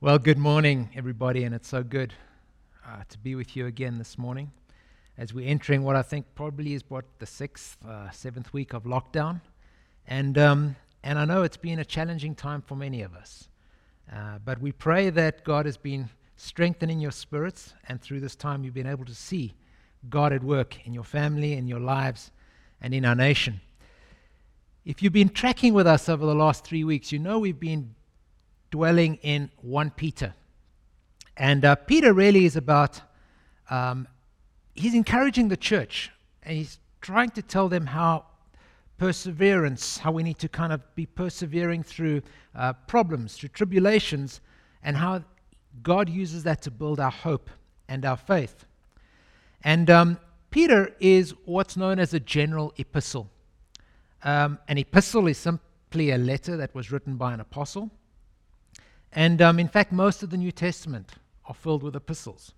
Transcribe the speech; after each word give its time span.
Well, 0.00 0.20
good 0.20 0.38
morning, 0.38 0.90
everybody, 0.94 1.42
and 1.42 1.52
it's 1.52 1.66
so 1.66 1.82
good 1.82 2.14
uh, 2.86 3.02
to 3.08 3.18
be 3.18 3.34
with 3.34 3.56
you 3.56 3.66
again 3.66 3.98
this 3.98 4.16
morning 4.16 4.52
as 5.16 5.34
we're 5.34 5.48
entering 5.48 5.82
what 5.82 5.96
I 5.96 6.02
think 6.02 6.24
probably 6.36 6.74
is 6.74 6.84
what 6.86 7.04
the 7.18 7.26
sixth, 7.26 7.84
uh, 7.84 8.08
seventh 8.12 8.52
week 8.52 8.74
of 8.74 8.84
lockdown, 8.84 9.40
and 10.06 10.38
um, 10.38 10.76
and 11.02 11.18
I 11.18 11.24
know 11.24 11.42
it's 11.42 11.56
been 11.56 11.80
a 11.80 11.84
challenging 11.84 12.36
time 12.36 12.62
for 12.62 12.76
many 12.76 13.02
of 13.02 13.12
us, 13.12 13.48
uh, 14.14 14.38
but 14.44 14.60
we 14.60 14.70
pray 14.70 15.10
that 15.10 15.42
God 15.42 15.66
has 15.66 15.76
been 15.76 16.08
strengthening 16.36 17.00
your 17.00 17.10
spirits, 17.10 17.74
and 17.88 18.00
through 18.00 18.20
this 18.20 18.36
time 18.36 18.62
you've 18.62 18.74
been 18.74 18.86
able 18.86 19.04
to 19.04 19.16
see 19.16 19.56
God 20.08 20.32
at 20.32 20.44
work 20.44 20.86
in 20.86 20.94
your 20.94 21.02
family, 21.02 21.54
in 21.54 21.66
your 21.66 21.80
lives, 21.80 22.30
and 22.80 22.94
in 22.94 23.04
our 23.04 23.16
nation. 23.16 23.60
If 24.84 25.02
you've 25.02 25.12
been 25.12 25.30
tracking 25.30 25.74
with 25.74 25.88
us 25.88 26.08
over 26.08 26.24
the 26.24 26.36
last 26.36 26.64
three 26.64 26.84
weeks, 26.84 27.10
you 27.10 27.18
know 27.18 27.40
we've 27.40 27.58
been 27.58 27.96
dwelling 28.70 29.16
in 29.22 29.50
1 29.62 29.90
Peter. 29.90 30.34
And 31.36 31.64
uh, 31.64 31.76
Peter 31.76 32.12
really 32.12 32.44
is 32.44 32.56
about, 32.56 33.00
um, 33.70 34.08
he's 34.74 34.94
encouraging 34.94 35.48
the 35.48 35.56
church 35.56 36.10
and 36.42 36.56
he's 36.56 36.78
trying 37.00 37.30
to 37.30 37.42
tell 37.42 37.68
them 37.68 37.86
how 37.86 38.26
perseverance, 38.98 39.98
how 39.98 40.10
we 40.10 40.22
need 40.22 40.38
to 40.38 40.48
kind 40.48 40.72
of 40.72 40.82
be 40.94 41.06
persevering 41.06 41.82
through 41.82 42.20
uh, 42.54 42.72
problems, 42.72 43.36
through 43.36 43.50
tribulations, 43.50 44.40
and 44.82 44.96
how 44.96 45.22
God 45.82 46.08
uses 46.08 46.42
that 46.42 46.62
to 46.62 46.70
build 46.70 46.98
our 46.98 47.10
hope 47.10 47.48
and 47.88 48.04
our 48.04 48.16
faith. 48.16 48.64
And 49.62 49.88
um, 49.88 50.18
Peter 50.50 50.94
is 50.98 51.34
what's 51.44 51.76
known 51.76 51.98
as 51.98 52.14
a 52.14 52.20
general 52.20 52.72
epistle. 52.78 53.30
Um, 54.22 54.58
an 54.66 54.78
epistle 54.78 55.28
is 55.28 55.38
simply 55.38 56.10
a 56.10 56.18
letter 56.18 56.56
that 56.56 56.74
was 56.74 56.90
written 56.90 57.16
by 57.16 57.32
an 57.32 57.40
apostle. 57.40 57.90
And 59.12 59.40
um, 59.40 59.58
in 59.58 59.68
fact, 59.68 59.92
most 59.92 60.22
of 60.22 60.30
the 60.30 60.36
New 60.36 60.52
Testament 60.52 61.12
are 61.46 61.54
filled 61.54 61.82
with 61.82 61.96
epistles. 61.96 62.52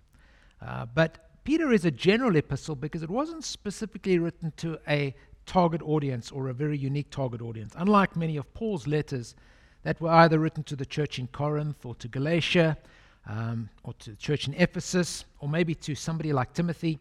Uh, 0.61 0.85
but 0.85 1.29
Peter 1.43 1.71
is 1.71 1.85
a 1.85 1.91
general 1.91 2.35
epistle 2.35 2.75
because 2.75 3.01
it 3.01 3.09
wasn't 3.09 3.43
specifically 3.43 4.19
written 4.19 4.53
to 4.57 4.77
a 4.87 5.15
target 5.45 5.81
audience 5.81 6.31
or 6.31 6.49
a 6.49 6.53
very 6.53 6.77
unique 6.77 7.09
target 7.09 7.41
audience, 7.41 7.73
unlike 7.77 8.15
many 8.15 8.37
of 8.37 8.53
Paul's 8.53 8.85
letters 8.85 9.35
that 9.83 9.99
were 9.99 10.09
either 10.11 10.37
written 10.37 10.63
to 10.63 10.75
the 10.75 10.85
church 10.85 11.17
in 11.17 11.27
Corinth 11.27 11.85
or 11.85 11.95
to 11.95 12.07
Galatia 12.07 12.77
um, 13.27 13.69
or 13.83 13.93
to 13.93 14.11
the 14.11 14.15
church 14.17 14.47
in 14.47 14.53
Ephesus 14.53 15.25
or 15.39 15.49
maybe 15.49 15.73
to 15.75 15.95
somebody 15.95 16.31
like 16.31 16.53
Timothy. 16.53 16.99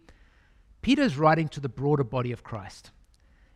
Peter's 0.81 1.19
writing 1.19 1.49
to 1.49 1.61
the 1.61 1.69
broader 1.69 2.05
body 2.05 2.33
of 2.33 2.43
Christ. 2.43 2.91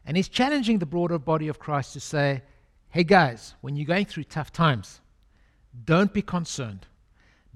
And 0.04 0.16
he's 0.16 0.28
challenging 0.28 0.78
the 0.78 0.86
broader 0.86 1.18
body 1.18 1.48
of 1.48 1.58
Christ 1.58 1.94
to 1.94 2.00
say, 2.00 2.42
hey 2.90 3.04
guys, 3.04 3.54
when 3.62 3.76
you're 3.76 3.86
going 3.86 4.04
through 4.04 4.24
tough 4.24 4.52
times, 4.52 5.00
don't 5.84 6.12
be 6.12 6.22
concerned. 6.22 6.86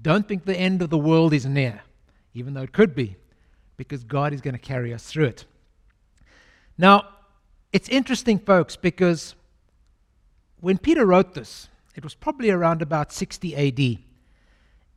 Don't 0.01 0.27
think 0.27 0.45
the 0.45 0.57
end 0.57 0.81
of 0.81 0.89
the 0.89 0.97
world 0.97 1.33
is 1.33 1.45
near, 1.45 1.81
even 2.33 2.53
though 2.53 2.63
it 2.63 2.71
could 2.71 2.95
be, 2.95 3.15
because 3.77 4.03
God 4.03 4.33
is 4.33 4.41
going 4.41 4.53
to 4.53 4.59
carry 4.59 4.93
us 4.93 5.05
through 5.05 5.25
it. 5.25 5.45
Now, 6.77 7.07
it's 7.73 7.89
interesting, 7.89 8.39
folks, 8.39 8.75
because 8.75 9.35
when 10.59 10.77
Peter 10.77 11.05
wrote 11.05 11.33
this, 11.33 11.67
it 11.95 12.03
was 12.03 12.15
probably 12.15 12.49
around 12.49 12.81
about 12.81 13.11
60 13.11 13.55
AD. 13.55 13.99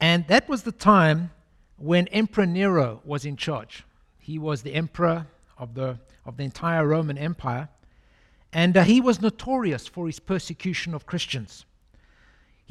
And 0.01 0.27
that 0.29 0.49
was 0.49 0.63
the 0.63 0.73
time 0.73 1.31
when 1.77 2.07
Emperor 2.09 2.47
Nero 2.47 3.01
was 3.05 3.25
in 3.25 3.37
charge. 3.37 3.85
He 4.19 4.39
was 4.39 4.63
the 4.63 4.75
emperor 4.75 5.27
of 5.59 5.75
the, 5.75 5.99
of 6.25 6.37
the 6.37 6.45
entire 6.45 6.87
Roman 6.87 7.19
Empire, 7.19 7.69
and 8.53 8.77
uh, 8.77 8.85
he 8.85 9.01
was 9.01 9.21
notorious 9.21 9.87
for 9.87 10.07
his 10.07 10.21
persecution 10.21 10.95
of 10.95 11.07
Christians. 11.07 11.65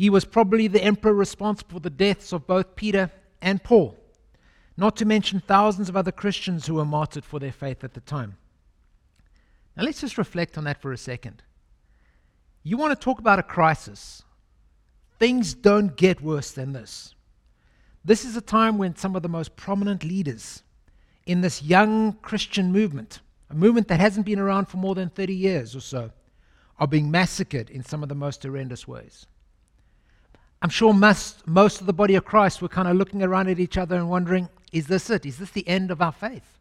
He 0.02 0.10
was 0.10 0.26
probably 0.26 0.68
the 0.68 0.84
emperor 0.84 1.14
responsible 1.14 1.74
for 1.74 1.80
the 1.80 1.92
deaths 1.92 2.34
of 2.34 2.48
both 2.48 2.76
Peter 2.76 3.12
and 3.40 3.64
Paul, 3.64 3.96
not 4.76 4.98
to 4.98 5.06
mention 5.06 5.42
thousands 5.42 5.90
of 5.90 5.96
other 5.96 6.12
Christians 6.12 6.66
who 6.66 6.74
were 6.74 6.86
martyred 6.86 7.24
for 7.24 7.40
their 7.40 7.52
faith 7.52 7.84
at 7.84 7.94
the 7.94 8.00
time. 8.00 8.36
Now 9.78 9.84
let's 9.84 10.02
just 10.02 10.18
reflect 10.18 10.58
on 10.58 10.64
that 10.64 10.82
for 10.82 10.92
a 10.92 10.98
second. 10.98 11.44
You 12.64 12.78
want 12.78 13.00
to 13.00 13.04
talk 13.04 13.20
about 13.20 13.38
a 13.38 13.44
crisis. 13.44 14.24
Things 15.20 15.54
don't 15.54 15.96
get 15.96 16.20
worse 16.20 16.50
than 16.50 16.74
this. 16.74 17.14
This 18.04 18.26
is 18.26 18.36
a 18.36 18.42
time 18.42 18.80
when 18.80 18.96
some 18.96 19.16
of 19.16 19.22
the 19.22 19.30
most 19.30 19.56
prominent 19.56 20.04
leaders 20.04 20.64
in 21.28 21.42
this 21.42 21.62
young 21.62 22.14
Christian 22.24 22.72
movement, 22.72 23.20
a 23.52 23.54
movement 23.54 23.88
that 23.90 24.00
hasn't 24.00 24.26
been 24.26 24.40
around 24.40 24.66
for 24.66 24.78
more 24.78 24.96
than 24.96 25.12
30 25.12 25.36
years 25.36 25.76
or 25.76 25.80
so, 25.80 26.10
are 26.80 26.88
being 26.88 27.12
massacred 27.12 27.70
in 27.70 27.84
some 27.84 28.02
of 28.02 28.10
the 28.10 28.16
most 28.16 28.42
horrendous 28.42 28.88
ways. 28.88 29.28
I'm 30.62 30.70
sure 30.70 30.94
most, 30.94 31.48
most 31.48 31.82
of 31.82 31.88
the 31.88 31.94
body 31.94 32.16
of 32.16 32.26
Christ 32.26 32.62
were 32.62 32.68
kind 32.68 32.88
of 32.88 32.96
looking 32.96 33.24
around 33.24 33.50
at 33.50 33.60
each 33.60 33.78
other 33.78 33.96
and 33.96 34.10
wondering, 34.10 34.48
is 34.72 34.88
this 34.88 35.10
it? 35.10 35.26
Is 35.26 35.38
this 35.38 35.52
the 35.52 35.68
end 35.68 35.90
of 35.92 36.02
our 36.02 36.12
faith? 36.12 36.60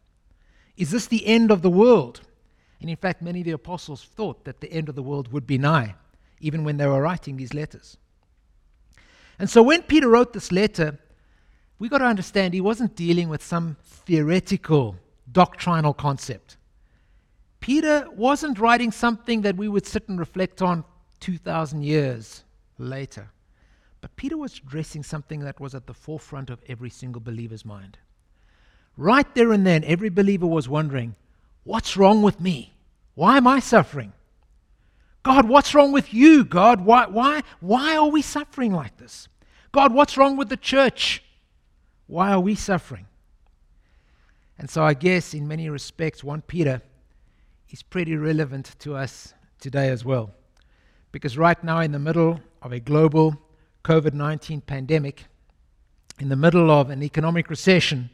Is 0.75 0.89
this 0.91 1.05
the 1.05 1.25
end 1.27 1.51
of 1.51 1.61
the 1.61 1.69
world? 1.69 2.21
And 2.79 2.89
in 2.89 2.95
fact, 2.95 3.21
many 3.21 3.41
of 3.41 3.45
the 3.45 3.51
apostles 3.51 4.03
thought 4.03 4.43
that 4.45 4.59
the 4.59 4.71
end 4.71 4.89
of 4.89 4.95
the 4.95 5.03
world 5.03 5.31
would 5.31 5.45
be 5.45 5.59
nigh, 5.59 5.95
even 6.39 6.63
when 6.63 6.77
they 6.77 6.87
were 6.87 7.01
writing 7.01 7.37
these 7.37 7.53
letters. 7.53 7.97
And 9.37 9.49
so 9.49 9.61
when 9.61 9.83
Peter 9.83 10.09
wrote 10.09 10.33
this 10.33 10.51
letter, 10.51 10.97
we 11.77 11.89
got 11.89 11.99
to 11.99 12.05
understand 12.05 12.53
he 12.53 12.61
wasn't 12.61 12.95
dealing 12.95 13.29
with 13.29 13.43
some 13.43 13.77
theoretical, 13.83 14.95
doctrinal 15.31 15.93
concept. 15.93 16.57
Peter 17.59 18.07
wasn't 18.15 18.59
writing 18.59 18.91
something 18.91 19.41
that 19.41 19.55
we 19.55 19.67
would 19.67 19.85
sit 19.85 20.09
and 20.09 20.17
reflect 20.19 20.63
on 20.63 20.83
2,000 21.19 21.83
years 21.83 22.43
later. 22.79 23.29
But 24.01 24.15
Peter 24.15 24.35
was 24.35 24.57
addressing 24.57 25.03
something 25.03 25.41
that 25.41 25.59
was 25.59 25.75
at 25.75 25.85
the 25.85 25.93
forefront 25.93 26.49
of 26.49 26.61
every 26.67 26.89
single 26.89 27.21
believer's 27.21 27.63
mind. 27.63 27.99
Right 28.97 29.33
there 29.35 29.51
and 29.51 29.65
then, 29.65 29.83
every 29.83 30.09
believer 30.09 30.47
was 30.47 30.67
wondering, 30.67 31.15
What's 31.63 31.95
wrong 31.95 32.23
with 32.23 32.41
me? 32.41 32.73
Why 33.13 33.37
am 33.37 33.47
I 33.47 33.59
suffering? 33.59 34.13
God, 35.23 35.47
what's 35.47 35.75
wrong 35.75 35.91
with 35.91 36.13
you? 36.13 36.43
God, 36.43 36.81
why, 36.81 37.05
why, 37.05 37.43
why 37.59 37.95
are 37.95 38.09
we 38.09 38.23
suffering 38.23 38.73
like 38.73 38.97
this? 38.97 39.27
God, 39.71 39.93
what's 39.93 40.17
wrong 40.17 40.37
with 40.37 40.49
the 40.49 40.57
church? 40.57 41.23
Why 42.07 42.31
are 42.31 42.39
we 42.39 42.55
suffering? 42.55 43.05
And 44.57 44.69
so 44.69 44.83
I 44.83 44.95
guess 44.95 45.35
in 45.35 45.47
many 45.47 45.69
respects, 45.69 46.23
1 46.23 46.41
Peter 46.41 46.81
is 47.69 47.83
pretty 47.83 48.15
relevant 48.15 48.75
to 48.79 48.95
us 48.95 49.33
today 49.59 49.89
as 49.89 50.03
well. 50.03 50.31
Because 51.11 51.37
right 51.37 51.63
now, 51.63 51.79
in 51.79 51.91
the 51.91 51.99
middle 51.99 52.39
of 52.61 52.71
a 52.71 52.79
global 52.79 53.39
COVID 53.83 54.13
19 54.13 54.61
pandemic, 54.61 55.25
in 56.19 56.29
the 56.29 56.35
middle 56.35 56.69
of 56.69 56.89
an 56.89 57.01
economic 57.01 57.49
recession, 57.49 58.09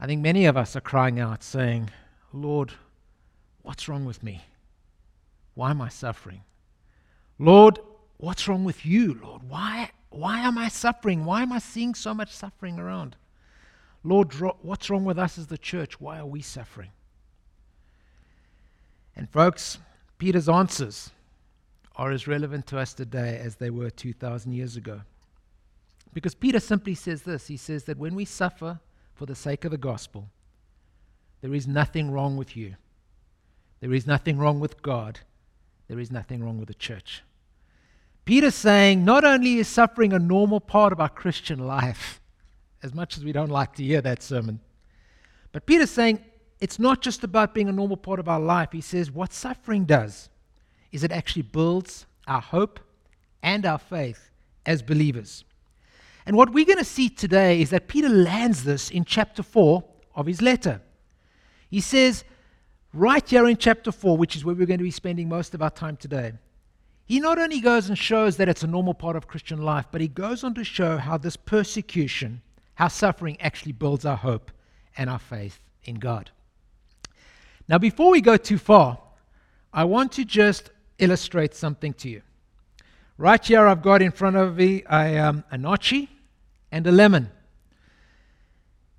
I 0.00 0.06
think 0.06 0.22
many 0.22 0.46
of 0.46 0.56
us 0.56 0.74
are 0.74 0.80
crying 0.80 1.20
out 1.20 1.42
saying, 1.42 1.90
Lord, 2.32 2.72
what's 3.62 3.88
wrong 3.88 4.04
with 4.04 4.22
me? 4.22 4.42
Why 5.54 5.70
am 5.70 5.82
I 5.82 5.88
suffering? 5.88 6.42
Lord, 7.38 7.78
what's 8.16 8.48
wrong 8.48 8.64
with 8.64 8.86
you? 8.86 9.18
Lord, 9.22 9.42
why, 9.48 9.90
why 10.10 10.40
am 10.40 10.56
I 10.56 10.68
suffering? 10.68 11.24
Why 11.24 11.42
am 11.42 11.52
I 11.52 11.58
seeing 11.58 11.94
so 11.94 12.14
much 12.14 12.34
suffering 12.34 12.78
around? 12.78 13.16
Lord, 14.02 14.32
what's 14.62 14.88
wrong 14.88 15.04
with 15.04 15.18
us 15.18 15.36
as 15.36 15.48
the 15.48 15.58
church? 15.58 16.00
Why 16.00 16.18
are 16.18 16.26
we 16.26 16.40
suffering? 16.40 16.90
And, 19.14 19.28
folks, 19.30 19.78
Peter's 20.18 20.48
answers 20.48 21.10
are 21.96 22.10
as 22.10 22.26
relevant 22.28 22.66
to 22.66 22.78
us 22.78 22.92
today 22.92 23.40
as 23.42 23.56
they 23.56 23.70
were 23.70 23.90
2,000 23.90 24.52
years 24.52 24.76
ago. 24.76 25.00
Because 26.12 26.34
Peter 26.34 26.60
simply 26.60 26.94
says 26.94 27.22
this 27.22 27.48
he 27.48 27.56
says 27.56 27.84
that 27.84 27.98
when 27.98 28.14
we 28.14 28.24
suffer 28.24 28.80
for 29.14 29.26
the 29.26 29.34
sake 29.34 29.64
of 29.64 29.70
the 29.70 29.78
gospel, 29.78 30.28
there 31.40 31.54
is 31.54 31.66
nothing 31.66 32.10
wrong 32.10 32.36
with 32.36 32.56
you. 32.56 32.76
There 33.80 33.92
is 33.92 34.06
nothing 34.06 34.38
wrong 34.38 34.60
with 34.60 34.82
God. 34.82 35.20
There 35.88 35.98
is 35.98 36.10
nothing 36.10 36.42
wrong 36.42 36.58
with 36.58 36.68
the 36.68 36.74
church. 36.74 37.22
Peter's 38.24 38.54
saying 38.54 39.04
not 39.04 39.24
only 39.24 39.58
is 39.58 39.68
suffering 39.68 40.12
a 40.12 40.18
normal 40.18 40.60
part 40.60 40.92
of 40.92 41.00
our 41.00 41.08
Christian 41.08 41.60
life, 41.60 42.20
as 42.82 42.94
much 42.94 43.16
as 43.16 43.24
we 43.24 43.32
don't 43.32 43.50
like 43.50 43.74
to 43.74 43.84
hear 43.84 44.00
that 44.00 44.22
sermon, 44.22 44.60
but 45.52 45.66
Peter's 45.66 45.90
saying 45.90 46.24
it's 46.60 46.78
not 46.78 47.02
just 47.02 47.22
about 47.24 47.54
being 47.54 47.68
a 47.68 47.72
normal 47.72 47.96
part 47.96 48.18
of 48.18 48.28
our 48.28 48.40
life. 48.40 48.72
He 48.72 48.80
says 48.80 49.10
what 49.10 49.32
suffering 49.32 49.84
does 49.84 50.28
is 50.96 51.04
it 51.04 51.12
actually 51.12 51.42
builds 51.42 52.06
our 52.26 52.40
hope 52.40 52.80
and 53.42 53.66
our 53.66 53.78
faith 53.78 54.30
as 54.64 54.80
believers. 54.80 55.44
And 56.24 56.38
what 56.38 56.54
we're 56.54 56.64
going 56.64 56.78
to 56.78 56.84
see 56.84 57.10
today 57.10 57.60
is 57.60 57.68
that 57.68 57.86
Peter 57.86 58.08
lands 58.08 58.64
this 58.64 58.90
in 58.90 59.04
chapter 59.04 59.42
4 59.42 59.84
of 60.14 60.24
his 60.24 60.40
letter. 60.40 60.80
He 61.68 61.82
says, 61.82 62.24
right 62.94 63.28
here 63.28 63.46
in 63.46 63.58
chapter 63.58 63.92
4, 63.92 64.16
which 64.16 64.36
is 64.36 64.42
where 64.42 64.54
we're 64.54 64.64
going 64.64 64.78
to 64.78 64.84
be 64.84 64.90
spending 64.90 65.28
most 65.28 65.52
of 65.52 65.60
our 65.60 65.68
time 65.68 65.98
today, 65.98 66.32
he 67.04 67.20
not 67.20 67.38
only 67.38 67.60
goes 67.60 67.90
and 67.90 67.98
shows 67.98 68.38
that 68.38 68.48
it's 68.48 68.62
a 68.62 68.66
normal 68.66 68.94
part 68.94 69.16
of 69.16 69.28
Christian 69.28 69.60
life, 69.60 69.84
but 69.92 70.00
he 70.00 70.08
goes 70.08 70.42
on 70.44 70.54
to 70.54 70.64
show 70.64 70.96
how 70.96 71.18
this 71.18 71.36
persecution, 71.36 72.40
how 72.76 72.88
suffering 72.88 73.38
actually 73.42 73.72
builds 73.72 74.06
our 74.06 74.16
hope 74.16 74.50
and 74.96 75.10
our 75.10 75.18
faith 75.18 75.60
in 75.84 75.96
God. 75.96 76.30
Now, 77.68 77.76
before 77.76 78.10
we 78.10 78.22
go 78.22 78.38
too 78.38 78.56
far, 78.56 78.98
I 79.74 79.84
want 79.84 80.12
to 80.12 80.24
just 80.24 80.70
illustrate 80.98 81.54
something 81.54 81.92
to 81.94 82.08
you. 82.08 82.22
Right 83.18 83.44
here, 83.44 83.66
I've 83.66 83.82
got 83.82 84.02
in 84.02 84.10
front 84.10 84.36
of 84.36 84.56
me 84.56 84.82
a, 84.90 85.18
um, 85.18 85.44
a 85.50 86.08
and 86.72 86.86
a 86.86 86.92
lemon. 86.92 87.30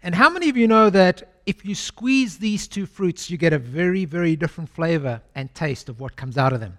And 0.01 0.15
how 0.15 0.29
many 0.29 0.49
of 0.49 0.57
you 0.57 0.67
know 0.67 0.89
that 0.89 1.41
if 1.45 1.65
you 1.65 1.75
squeeze 1.75 2.37
these 2.37 2.67
two 2.67 2.85
fruits, 2.85 3.29
you 3.29 3.37
get 3.37 3.53
a 3.53 3.59
very, 3.59 4.05
very 4.05 4.35
different 4.35 4.69
flavor 4.69 5.21
and 5.35 5.53
taste 5.53 5.89
of 5.89 5.99
what 5.99 6.15
comes 6.15 6.37
out 6.37 6.53
of 6.53 6.59
them? 6.59 6.77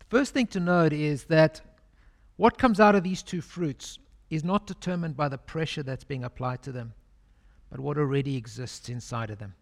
The 0.00 0.16
first 0.16 0.32
thing 0.32 0.46
to 0.48 0.60
note 0.60 0.92
is 0.92 1.24
that 1.24 1.60
what 2.36 2.58
comes 2.58 2.80
out 2.80 2.94
of 2.94 3.02
these 3.02 3.22
two 3.22 3.40
fruits 3.40 3.98
is 4.30 4.44
not 4.44 4.66
determined 4.66 5.16
by 5.16 5.28
the 5.28 5.38
pressure 5.38 5.82
that's 5.82 6.04
being 6.04 6.24
applied 6.24 6.62
to 6.62 6.72
them, 6.72 6.92
but 7.70 7.80
what 7.80 7.98
already 7.98 8.36
exists 8.36 8.88
inside 8.88 9.30
of 9.30 9.38
them. 9.38 9.54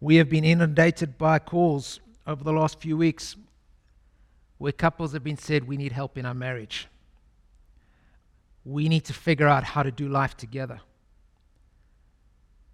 We 0.00 0.16
have 0.16 0.30
been 0.30 0.44
inundated 0.44 1.18
by 1.18 1.38
calls 1.38 2.00
over 2.26 2.42
the 2.42 2.52
last 2.52 2.80
few 2.80 2.96
weeks 2.96 3.36
where 4.58 4.72
couples 4.72 5.12
have 5.12 5.24
been 5.24 5.36
said, 5.36 5.66
We 5.66 5.76
need 5.76 5.92
help 5.92 6.16
in 6.16 6.24
our 6.24 6.34
marriage. 6.34 6.88
We 8.64 8.88
need 8.88 9.04
to 9.06 9.12
figure 9.12 9.48
out 9.48 9.64
how 9.64 9.82
to 9.82 9.90
do 9.90 10.08
life 10.08 10.36
together. 10.36 10.80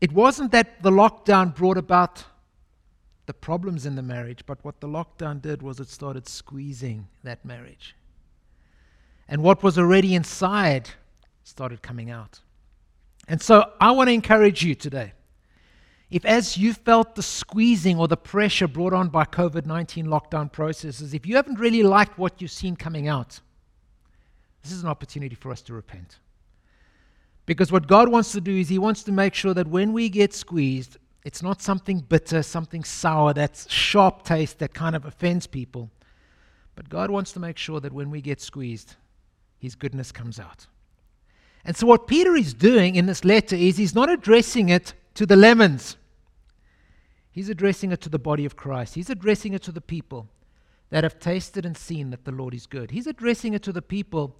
It 0.00 0.12
wasn't 0.12 0.52
that 0.52 0.82
the 0.82 0.90
lockdown 0.90 1.55
brought 1.55 1.78
about 1.78 2.25
the 3.26 3.34
problems 3.34 3.87
in 3.87 3.96
the 3.96 4.02
marriage, 4.02 4.44
but 4.46 4.64
what 4.64 4.81
the 4.81 4.88
lockdown 4.88 5.43
did 5.43 5.62
was 5.62 5.81
it 5.81 5.88
started 5.88 6.28
squeezing 6.28 7.08
that 7.25 7.44
marriage. 7.44 7.96
And 9.28 9.43
what 9.43 9.62
was 9.62 9.78
already 9.78 10.14
inside 10.14 10.90
started 11.43 11.82
coming 11.82 12.11
out. 12.11 12.40
And 13.26 13.43
so 13.43 13.73
I 13.81 13.90
want 13.93 14.08
to 14.08 14.12
encourage 14.12 14.62
you 14.62 14.75
today. 14.75 15.12
If, 16.10 16.24
as 16.24 16.56
you 16.56 16.72
felt 16.72 17.16
the 17.16 17.22
squeezing 17.22 17.98
or 17.98 18.06
the 18.06 18.16
pressure 18.16 18.68
brought 18.68 18.92
on 18.92 19.08
by 19.08 19.24
COVID 19.24 19.66
19 19.66 20.06
lockdown 20.06 20.50
processes, 20.50 21.14
if 21.14 21.26
you 21.26 21.36
haven't 21.36 21.58
really 21.58 21.82
liked 21.82 22.18
what 22.18 22.40
you've 22.40 22.52
seen 22.52 22.76
coming 22.76 23.08
out, 23.08 23.40
this 24.62 24.72
is 24.72 24.82
an 24.82 24.88
opportunity 24.88 25.34
for 25.34 25.50
us 25.50 25.62
to 25.62 25.74
repent. 25.74 26.18
Because 27.44 27.70
what 27.70 27.86
God 27.86 28.08
wants 28.08 28.32
to 28.32 28.40
do 28.40 28.56
is 28.56 28.68
He 28.68 28.78
wants 28.78 29.02
to 29.04 29.12
make 29.12 29.34
sure 29.34 29.54
that 29.54 29.68
when 29.68 29.92
we 29.92 30.08
get 30.08 30.32
squeezed, 30.32 30.96
it's 31.24 31.42
not 31.42 31.60
something 31.60 31.98
bitter, 31.98 32.42
something 32.42 32.84
sour, 32.84 33.32
that's 33.32 33.70
sharp 33.70 34.22
taste 34.24 34.60
that 34.60 34.74
kind 34.74 34.94
of 34.94 35.06
offends 35.06 35.46
people. 35.46 35.90
But 36.76 36.88
God 36.88 37.10
wants 37.10 37.32
to 37.32 37.40
make 37.40 37.58
sure 37.58 37.80
that 37.80 37.92
when 37.92 38.10
we 38.10 38.20
get 38.20 38.40
squeezed, 38.40 38.94
His 39.58 39.74
goodness 39.74 40.12
comes 40.12 40.38
out. 40.38 40.66
And 41.64 41.76
so, 41.76 41.84
what 41.84 42.06
Peter 42.06 42.36
is 42.36 42.54
doing 42.54 42.94
in 42.94 43.06
this 43.06 43.24
letter 43.24 43.56
is 43.56 43.76
he's 43.76 43.94
not 43.94 44.08
addressing 44.08 44.68
it 44.68 44.94
to 45.16 45.26
the 45.26 45.36
lemons, 45.36 45.96
he's 47.30 47.48
addressing 47.48 47.92
it 47.92 48.00
to 48.02 48.08
the 48.08 48.18
body 48.18 48.44
of 48.44 48.56
Christ. 48.56 48.94
He's 48.94 49.10
addressing 49.10 49.52
it 49.52 49.62
to 49.62 49.72
the 49.72 49.80
people 49.80 50.28
that 50.90 51.04
have 51.04 51.18
tasted 51.18 51.66
and 51.66 51.76
seen 51.76 52.10
that 52.10 52.24
the 52.24 52.32
Lord 52.32 52.54
is 52.54 52.66
good. 52.66 52.90
He's 52.90 53.06
addressing 53.06 53.54
it 53.54 53.62
to 53.64 53.72
the 53.72 53.82
people 53.82 54.36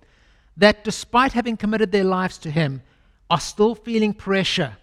that, 0.57 0.85
despite 0.85 1.33
having 1.33 1.57
committed 1.57 1.93
their 1.93 2.05
lives 2.05 2.39
to 2.39 2.51
Him, 2.51 2.83
are 3.29 3.41
still 3.41 3.75
feeling 3.75 4.15
pressure. 4.15 4.77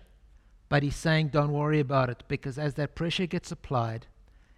But 0.68 0.84
He's 0.84 0.95
saying, 0.95 1.30
Don't 1.30 1.54
worry 1.54 1.80
about 1.80 2.10
it, 2.10 2.24
because 2.28 2.57
as 2.57 2.74
that 2.75 2.95
pressure 2.95 3.25
gets 3.25 3.51
applied, 3.51 4.07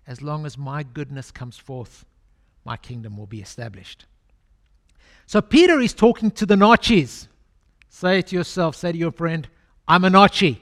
as 0.07 0.21
long 0.21 0.45
as 0.45 0.57
my 0.57 0.83
goodness 0.83 1.31
comes 1.31 1.57
forth, 1.57 2.05
my 2.63 2.77
kingdom 2.77 3.17
will 3.17 3.27
be 3.27 3.41
established. 3.41 4.05
So 5.27 5.41
Peter 5.41 5.79
is 5.79 5.93
talking 5.93 6.31
to 6.31 6.45
the 6.45 6.55
Naartjies. 6.55 7.27
Say 7.89 8.19
it 8.19 8.27
to 8.27 8.35
yourself, 8.35 8.75
say 8.75 8.91
to 8.91 8.97
your 8.97 9.11
friend, 9.11 9.47
I'm 9.87 10.03
a 10.03 10.09
Naartjie. 10.09 10.59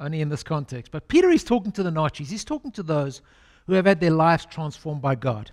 Only 0.00 0.20
in 0.20 0.28
this 0.28 0.42
context. 0.42 0.92
But 0.92 1.08
Peter 1.08 1.30
is 1.30 1.42
talking 1.42 1.72
to 1.72 1.82
the 1.82 1.90
Naartjies. 1.90 2.28
He's 2.28 2.44
talking 2.44 2.70
to 2.72 2.82
those 2.82 3.20
who 3.66 3.72
have 3.74 3.86
had 3.86 4.00
their 4.00 4.12
lives 4.12 4.46
transformed 4.46 5.02
by 5.02 5.14
God. 5.14 5.50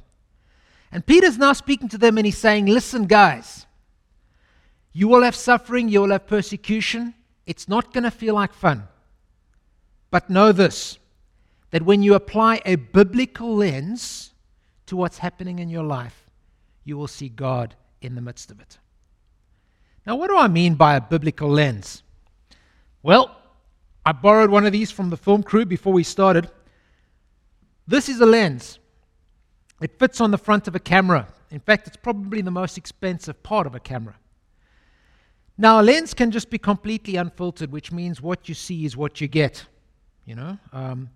And 0.92 1.06
Peter's 1.06 1.38
now 1.38 1.53
speaking 1.53 1.89
to 1.89 1.97
them 1.97 2.18
and 2.18 2.25
he's 2.25 2.38
saying, 2.38 2.68
Listen, 2.68 3.06
guys, 3.06 3.65
you 4.94 5.07
will 5.07 5.24
have 5.24 5.36
suffering, 5.36 5.89
you 5.89 6.01
will 6.01 6.12
have 6.12 6.27
persecution. 6.27 7.13
It's 7.45 7.68
not 7.68 7.94
going 7.94 8.06
to 8.06 8.12
feel 8.12 8.36
like 8.36 8.53
fun. 8.53 8.88
But 10.12 10.30
know 10.30 10.51
this 10.51 10.97
that 11.71 11.83
when 11.83 12.01
you 12.01 12.13
apply 12.13 12.62
a 12.65 12.75
biblical 12.75 13.53
lens 13.53 14.31
to 14.86 14.95
what's 14.95 15.18
happening 15.18 15.59
in 15.59 15.68
your 15.68 15.83
life, 15.83 16.30
you 16.86 16.95
will 16.95 17.07
see 17.07 17.27
God 17.27 17.75
in 18.01 18.15
the 18.15 18.21
midst 18.21 18.50
of 18.51 18.62
it. 18.62 18.77
Now, 20.06 20.15
what 20.15 20.30
do 20.30 20.38
I 20.38 20.47
mean 20.47 20.75
by 20.75 20.95
a 20.95 21.01
biblical 21.01 21.50
lens? 21.50 22.03
Well, 23.03 23.36
I 24.06 24.12
borrowed 24.12 24.52
one 24.52 24.66
of 24.66 24.72
these 24.72 24.92
from 24.92 25.10
the 25.10 25.18
film 25.18 25.42
crew 25.42 25.66
before 25.66 25.92
we 25.92 26.04
started. 26.04 26.50
This 27.88 28.07
is 28.07 28.22
a 28.22 28.25
lens. 28.25 28.80
It 29.81 29.98
fits 29.98 30.22
on 30.22 30.31
the 30.31 30.38
front 30.38 30.68
of 30.68 30.75
a 30.75 30.80
camera. 30.80 31.28
In 31.50 31.60
fact, 31.60 31.88
it's 31.88 31.98
probably 31.98 32.42
the 32.42 32.52
most 32.52 32.78
expensive 32.78 33.42
part 33.42 33.66
of 33.66 33.75
a 33.75 33.80
camera. 33.80 34.16
Now, 35.57 35.80
a 35.80 35.84
lens 35.84 36.13
can 36.13 36.31
just 36.31 36.50
be 36.50 36.57
completely 36.57 37.16
unfiltered, 37.16 37.72
which 37.72 37.92
means 37.92 38.22
what 38.22 38.48
you 38.48 38.56
see 38.56 38.86
is 38.86 38.96
what 38.96 39.22
you 39.22 39.28
get, 39.28 39.66
you 40.25 40.36
know. 40.36 40.57
Um, 40.72 41.10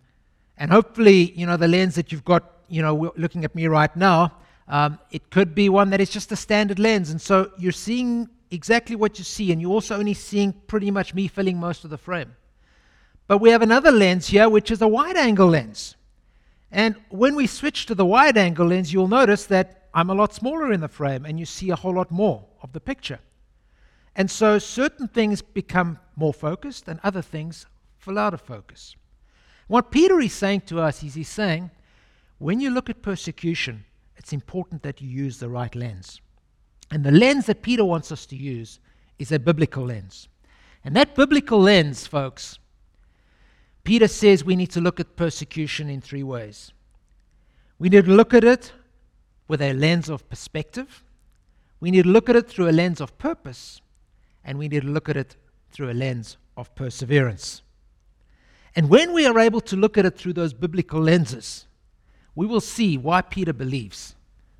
and 0.57 0.71
hopefully, 0.71 1.31
you 1.33 1.45
know, 1.45 1.57
the 1.57 1.67
lens 1.67 1.95
that 1.95 2.11
you've 2.11 2.25
got, 2.25 2.43
you 2.69 2.81
know, 2.81 3.13
looking 3.17 3.43
at 3.43 3.53
me 3.53 3.67
right 3.67 3.93
now, 3.95 4.33
um, 4.67 4.99
it 5.11 5.29
could 5.29 5.53
be 5.53 5.69
one 5.69 5.89
that 5.89 5.99
is 5.99 6.09
just 6.09 6.31
a 6.31 6.35
standard 6.35 6.79
lens. 6.79 7.09
And 7.09 7.21
so 7.21 7.51
you're 7.57 7.71
seeing 7.71 8.29
exactly 8.51 8.95
what 8.95 9.17
you 9.17 9.23
see, 9.23 9.51
and 9.51 9.61
you're 9.61 9.71
also 9.71 9.97
only 9.97 10.13
seeing 10.13 10.53
pretty 10.67 10.89
much 10.89 11.13
me 11.13 11.27
filling 11.27 11.59
most 11.59 11.83
of 11.83 11.89
the 11.89 11.97
frame. 11.97 12.35
But 13.29 13.37
we 13.37 13.51
have 13.51 13.61
another 13.61 13.91
lens 13.91 14.29
here, 14.29 14.49
which 14.49 14.71
is 14.71 14.81
a 14.81 14.87
wide 14.87 15.15
angle 15.15 15.49
lens. 15.49 15.95
And 16.71 16.95
when 17.09 17.35
we 17.35 17.45
switch 17.45 17.85
to 17.85 17.93
the 17.93 18.03
wide 18.03 18.39
angle 18.39 18.65
lens, 18.65 18.91
you'll 18.91 19.07
notice 19.07 19.45
that 19.45 19.87
I'm 19.93 20.09
a 20.09 20.15
lot 20.15 20.33
smaller 20.33 20.73
in 20.73 20.81
the 20.81 20.87
frame, 20.87 21.25
and 21.25 21.39
you 21.39 21.45
see 21.45 21.69
a 21.69 21.75
whole 21.75 21.93
lot 21.93 22.09
more 22.09 22.43
of 22.63 22.73
the 22.73 22.79
picture. 22.79 23.19
And 24.15 24.31
so 24.31 24.57
certain 24.57 25.07
things 25.07 25.43
become 25.43 25.99
more 26.15 26.33
focused, 26.33 26.87
and 26.87 26.99
other 27.03 27.21
things 27.21 27.67
fall 27.99 28.17
out 28.17 28.33
of 28.33 28.41
focus. 28.41 28.95
What 29.67 29.91
Peter 29.91 30.19
is 30.19 30.33
saying 30.33 30.61
to 30.61 30.81
us 30.81 31.03
is 31.03 31.13
he's 31.13 31.29
saying, 31.29 31.69
when 32.39 32.59
you 32.59 32.71
look 32.71 32.89
at 32.89 33.03
persecution, 33.03 33.85
it's 34.17 34.33
important 34.33 34.81
that 34.81 35.01
you 35.01 35.07
use 35.07 35.37
the 35.37 35.49
right 35.49 35.75
lens. 35.75 36.19
And 36.89 37.03
the 37.03 37.11
lens 37.11 37.45
that 37.45 37.61
Peter 37.61 37.85
wants 37.85 38.11
us 38.11 38.25
to 38.25 38.35
use 38.35 38.79
is 39.19 39.31
a 39.31 39.37
biblical 39.37 39.85
lens. 39.85 40.29
And 40.83 40.95
that 40.95 41.13
biblical 41.13 41.61
lens, 41.61 42.07
folks, 42.07 42.57
Peter 43.89 44.07
says 44.07 44.45
we 44.45 44.55
need 44.55 44.69
to 44.69 44.79
look 44.79 44.99
at 44.99 45.15
persecution 45.15 45.89
in 45.89 45.99
three 45.99 46.21
ways. 46.21 46.73
We 47.79 47.89
need 47.89 48.05
to 48.05 48.11
look 48.11 48.35
at 48.35 48.43
it 48.43 48.71
with 49.47 49.63
a 49.63 49.73
lens 49.73 50.09
of 50.09 50.29
perspective, 50.29 51.03
we 51.79 51.89
need 51.89 52.03
to 52.03 52.09
look 52.09 52.29
at 52.29 52.35
it 52.35 52.47
through 52.47 52.69
a 52.69 52.71
lens 52.71 53.01
of 53.01 53.17
purpose, 53.17 53.81
and 54.43 54.59
we 54.59 54.67
need 54.67 54.83
to 54.83 54.87
look 54.87 55.09
at 55.09 55.17
it 55.17 55.37
through 55.71 55.89
a 55.89 55.93
lens 55.93 56.37
of 56.55 56.75
perseverance. 56.75 57.63
And 58.75 58.91
when 58.91 59.11
we 59.11 59.25
are 59.25 59.39
able 59.39 59.61
to 59.61 59.75
look 59.75 59.97
at 59.97 60.05
it 60.05 60.15
through 60.15 60.33
those 60.33 60.53
biblical 60.53 61.01
lenses, 61.01 61.65
we 62.35 62.45
will 62.45 62.61
see 62.61 62.95
why 62.95 63.23
Peter 63.23 63.53
believes 63.53 64.13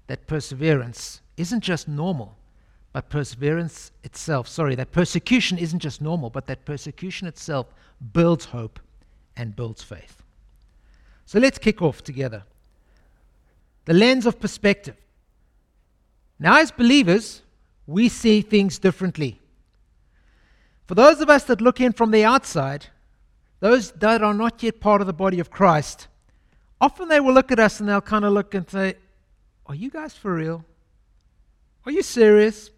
that 0.08 0.26
perseverance 0.26 1.22
isn't 1.38 1.62
just 1.62 1.88
normal, 1.88 2.36
but 2.94 3.12
perseverance 3.12 3.92
itself, 4.04 4.48
sorry, 4.48 4.74
that 4.74 4.92
persecution 4.92 5.60
isn't 5.60 5.82
just 5.82 6.02
normal, 6.02 6.32
but 6.32 6.48
that 6.48 6.66
persecution 6.66 7.28
itself 7.28 7.68
builds 8.12 8.46
hope 8.46 8.80
and 9.40 9.56
builds 9.56 9.82
faith. 9.82 10.22
So 11.26 11.40
let's 11.40 11.58
kick 11.58 11.82
off 11.82 12.04
together. 12.04 12.44
The 13.86 13.94
lens 13.94 14.26
of 14.26 14.38
perspective. 14.40 14.98
Now, 16.38 16.58
as 16.60 16.72
believers, 16.72 17.42
we 17.88 18.10
see 18.10 18.42
things 18.42 18.78
differently. 18.78 19.40
For 20.88 20.96
those 20.96 21.22
of 21.22 21.30
us 21.30 21.46
that 21.46 21.62
look 21.62 21.80
in 21.80 21.94
from 21.94 22.12
the 22.12 22.26
outside, 22.26 22.88
those 23.62 23.92
that 23.94 24.22
are 24.22 24.34
not 24.34 24.62
yet 24.62 24.82
part 24.82 25.00
of 25.00 25.08
the 25.08 25.14
body 25.14 25.40
of 25.40 25.50
Christ, 25.50 26.08
often 26.82 27.08
they 27.08 27.22
will 27.22 27.34
look 27.34 27.52
at 27.52 27.60
us 27.60 27.80
and 27.80 27.88
they'll 27.88 28.02
kind 28.02 28.26
of 28.26 28.34
look 28.34 28.54
and 28.54 28.70
say, 28.70 28.96
Are 29.68 29.76
you 29.76 29.90
guys 29.90 30.14
for 30.14 30.36
real? 30.36 30.66
Are 31.86 31.92
you 31.94 32.04
serious? 32.04 32.72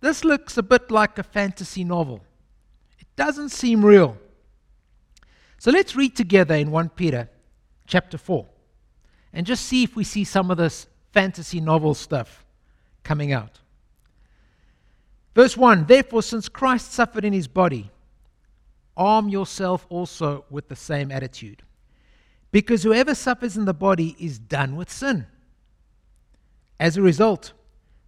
This 0.00 0.24
looks 0.24 0.56
a 0.56 0.62
bit 0.62 0.92
like 0.92 1.18
a 1.18 1.24
fantasy 1.24 1.82
novel. 1.82 2.22
It 3.00 3.06
doesn't 3.16 3.48
seem 3.48 3.84
real. 3.84 4.16
So 5.58 5.70
let's 5.70 5.96
read 5.96 6.14
together 6.14 6.54
in 6.54 6.70
1 6.70 6.90
Peter 6.90 7.28
chapter 7.86 8.18
4 8.18 8.46
and 9.32 9.46
just 9.46 9.66
see 9.66 9.82
if 9.82 9.96
we 9.96 10.04
see 10.04 10.24
some 10.24 10.50
of 10.50 10.56
this 10.56 10.86
fantasy 11.12 11.60
novel 11.60 11.94
stuff 11.94 12.44
coming 13.02 13.32
out. 13.32 13.60
Verse 15.34 15.56
1 15.56 15.86
Therefore, 15.86 16.22
since 16.22 16.48
Christ 16.48 16.92
suffered 16.92 17.24
in 17.24 17.32
his 17.32 17.48
body, 17.48 17.90
arm 18.96 19.28
yourself 19.28 19.86
also 19.88 20.44
with 20.50 20.68
the 20.68 20.76
same 20.76 21.10
attitude. 21.12 21.62
Because 22.50 22.82
whoever 22.82 23.14
suffers 23.14 23.56
in 23.56 23.66
the 23.66 23.74
body 23.74 24.16
is 24.18 24.38
done 24.38 24.76
with 24.76 24.90
sin. 24.90 25.26
As 26.80 26.96
a 26.96 27.02
result, 27.02 27.52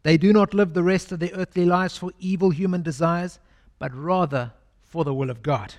they 0.02 0.16
do 0.16 0.32
not 0.32 0.54
live 0.54 0.72
the 0.72 0.82
rest 0.82 1.12
of 1.12 1.18
their 1.18 1.32
earthly 1.34 1.66
lives 1.66 1.96
for 1.98 2.12
evil 2.18 2.50
human 2.50 2.82
desires, 2.82 3.38
but 3.78 3.94
rather 3.94 4.52
for 4.82 5.04
the 5.04 5.12
will 5.12 5.28
of 5.28 5.42
God. 5.42 5.74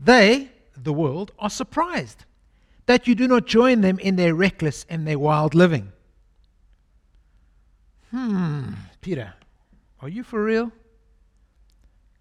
They, 0.00 0.50
the 0.76 0.92
world, 0.92 1.32
are 1.38 1.50
surprised 1.50 2.24
that 2.86 3.06
you 3.06 3.14
do 3.14 3.28
not 3.28 3.46
join 3.46 3.80
them 3.80 3.98
in 3.98 4.16
their 4.16 4.34
reckless 4.34 4.86
and 4.88 5.06
their 5.06 5.18
wild 5.18 5.54
living. 5.54 5.92
Hmm, 8.10 8.72
Peter, 9.00 9.34
are 10.00 10.08
you 10.08 10.22
for 10.22 10.42
real? 10.42 10.72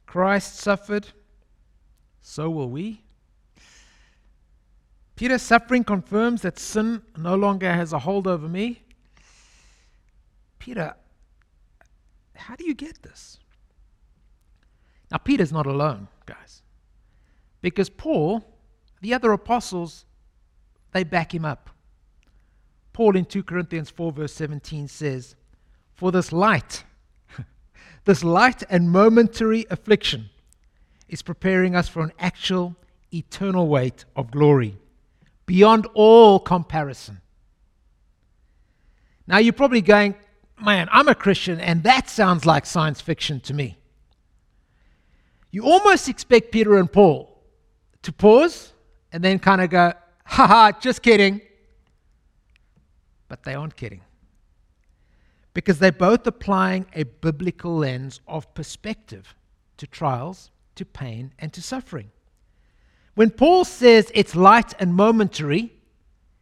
Christ 0.06 0.56
suffered, 0.56 1.08
so 2.22 2.50
will 2.50 2.70
we. 2.70 3.02
Peter's 5.16 5.42
suffering 5.42 5.84
confirms 5.84 6.42
that 6.44 6.60
sin 6.60 7.02
no 7.18 7.36
longer 7.36 7.74
has 7.74 7.92
a 7.92 8.00
hold 8.00 8.28
over 8.28 8.48
me. 8.48 8.84
Peter, 10.60 10.94
how 12.36 12.56
do 12.56 12.66
you 12.66 12.76
get 12.76 13.02
this? 13.02 13.40
Now, 15.10 15.18
Peter's 15.18 15.52
not 15.52 15.66
alone, 15.66 16.08
guys, 16.26 16.62
because 17.68 17.90
Paul, 17.90 18.46
the 19.02 19.14
other 19.14 19.34
apostles, 19.34 20.06
they 20.94 21.04
back 21.04 21.36
him 21.36 21.44
up. 21.44 21.70
Paul 22.94 23.18
in 23.18 23.26
2 23.26 23.44
Corinthians 23.44 23.90
4, 23.90 24.14
verse 24.14 24.34
17 24.34 24.88
says, 24.88 25.36
For 25.94 26.12
this 26.12 26.32
light, 26.32 26.86
this 28.06 28.24
light 28.24 28.64
and 28.70 28.90
momentary 28.90 29.66
affliction 29.70 30.30
is 31.10 31.22
preparing 31.22 31.76
us 31.76 31.90
for 31.90 32.04
an 32.04 32.14
actual 32.20 32.76
eternal 33.14 33.68
weight 33.68 34.06
of 34.16 34.32
glory 34.32 34.78
beyond 35.46 35.88
all 35.94 36.40
comparison. 36.40 37.20
Now, 39.28 39.40
you're 39.40 39.52
probably 39.52 39.82
going, 39.82 40.16
man, 40.58 40.88
I'm 40.92 41.10
a 41.10 41.16
Christian, 41.16 41.60
and 41.60 41.84
that 41.84 42.10
sounds 42.10 42.46
like 42.46 42.66
science 42.66 43.02
fiction 43.02 43.42
to 43.42 43.54
me. 43.54 43.78
You 45.52 45.64
almost 45.64 46.08
expect 46.08 46.52
Peter 46.52 46.78
and 46.78 46.92
Paul 46.92 47.27
to 48.08 48.14
pause 48.14 48.72
and 49.12 49.22
then 49.22 49.38
kind 49.38 49.60
of 49.60 49.70
go, 49.70 49.92
haha, 50.26 50.72
just 50.80 51.02
kidding. 51.02 51.42
But 53.28 53.44
they 53.44 53.54
aren't 53.54 53.76
kidding. 53.76 54.00
Because 55.54 55.80
they're 55.80 55.92
both 55.92 56.26
applying 56.26 56.86
a 56.94 57.04
biblical 57.04 57.76
lens 57.76 58.22
of 58.26 58.54
perspective 58.54 59.36
to 59.76 59.86
trials, 59.88 60.52
to 60.76 60.86
pain, 60.86 61.34
and 61.38 61.52
to 61.52 61.62
suffering. 61.62 62.10
When 63.16 63.30
Paul 63.30 63.66
says 63.66 64.10
it's 64.16 64.38
light 64.38 64.74
and 64.80 64.96
momentary, 64.96 65.74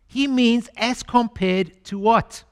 he 0.05 0.27
means 0.27 0.69
as 0.77 1.01
compared 1.01 1.83
to 1.85 1.97
what? 1.97 2.43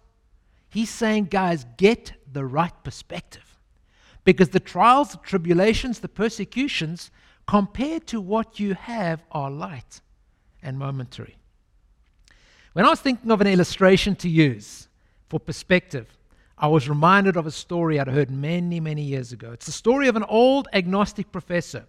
He's 0.69 0.89
saying, 0.89 1.25
guys, 1.25 1.67
get 1.77 2.13
the 2.31 2.45
right 2.45 2.73
perspective. 2.83 3.59
Because 4.23 4.49
the 4.49 4.59
trials, 4.59 5.11
the 5.11 5.17
tribulations, 5.17 5.99
the 5.99 6.09
persecutions, 6.09 7.11
compared 7.47 8.07
to 8.07 8.21
what 8.21 8.59
you 8.59 8.73
have, 8.73 9.23
are 9.31 9.51
light 9.51 10.01
and 10.61 10.77
momentary. 10.77 11.37
When 12.73 12.85
I 12.85 12.89
was 12.89 13.01
thinking 13.01 13.31
of 13.31 13.41
an 13.41 13.47
illustration 13.47 14.15
to 14.17 14.29
use 14.29 14.87
for 15.29 15.39
perspective, 15.39 16.07
I 16.57 16.67
was 16.67 16.89
reminded 16.89 17.35
of 17.35 17.45
a 17.45 17.51
story 17.51 17.99
I'd 17.99 18.07
heard 18.07 18.31
many, 18.31 18.79
many 18.79 19.03
years 19.03 19.31
ago. 19.31 19.51
It's 19.51 19.65
the 19.65 19.71
story 19.71 20.07
of 20.07 20.15
an 20.15 20.23
old 20.23 20.67
agnostic 20.73 21.31
professor 21.31 21.85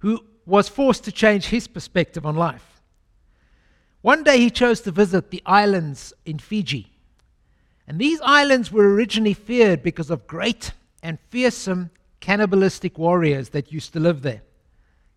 who 0.00 0.24
was 0.46 0.68
forced 0.68 1.04
to 1.04 1.12
change 1.12 1.46
his 1.46 1.68
perspective 1.68 2.26
on 2.26 2.36
life. 2.36 2.82
One 4.02 4.22
day 4.22 4.38
he 4.38 4.50
chose 4.50 4.80
to 4.82 4.90
visit 4.90 5.30
the 5.30 5.42
islands 5.44 6.12
in 6.24 6.38
Fiji. 6.38 6.90
And 7.86 7.98
these 7.98 8.20
islands 8.22 8.72
were 8.72 8.94
originally 8.94 9.34
feared 9.34 9.82
because 9.82 10.10
of 10.10 10.26
great 10.26 10.72
and 11.02 11.18
fearsome 11.28 11.90
cannibalistic 12.20 12.98
warriors 12.98 13.50
that 13.50 13.72
used 13.72 13.92
to 13.94 14.00
live 14.00 14.22
there. 14.22 14.42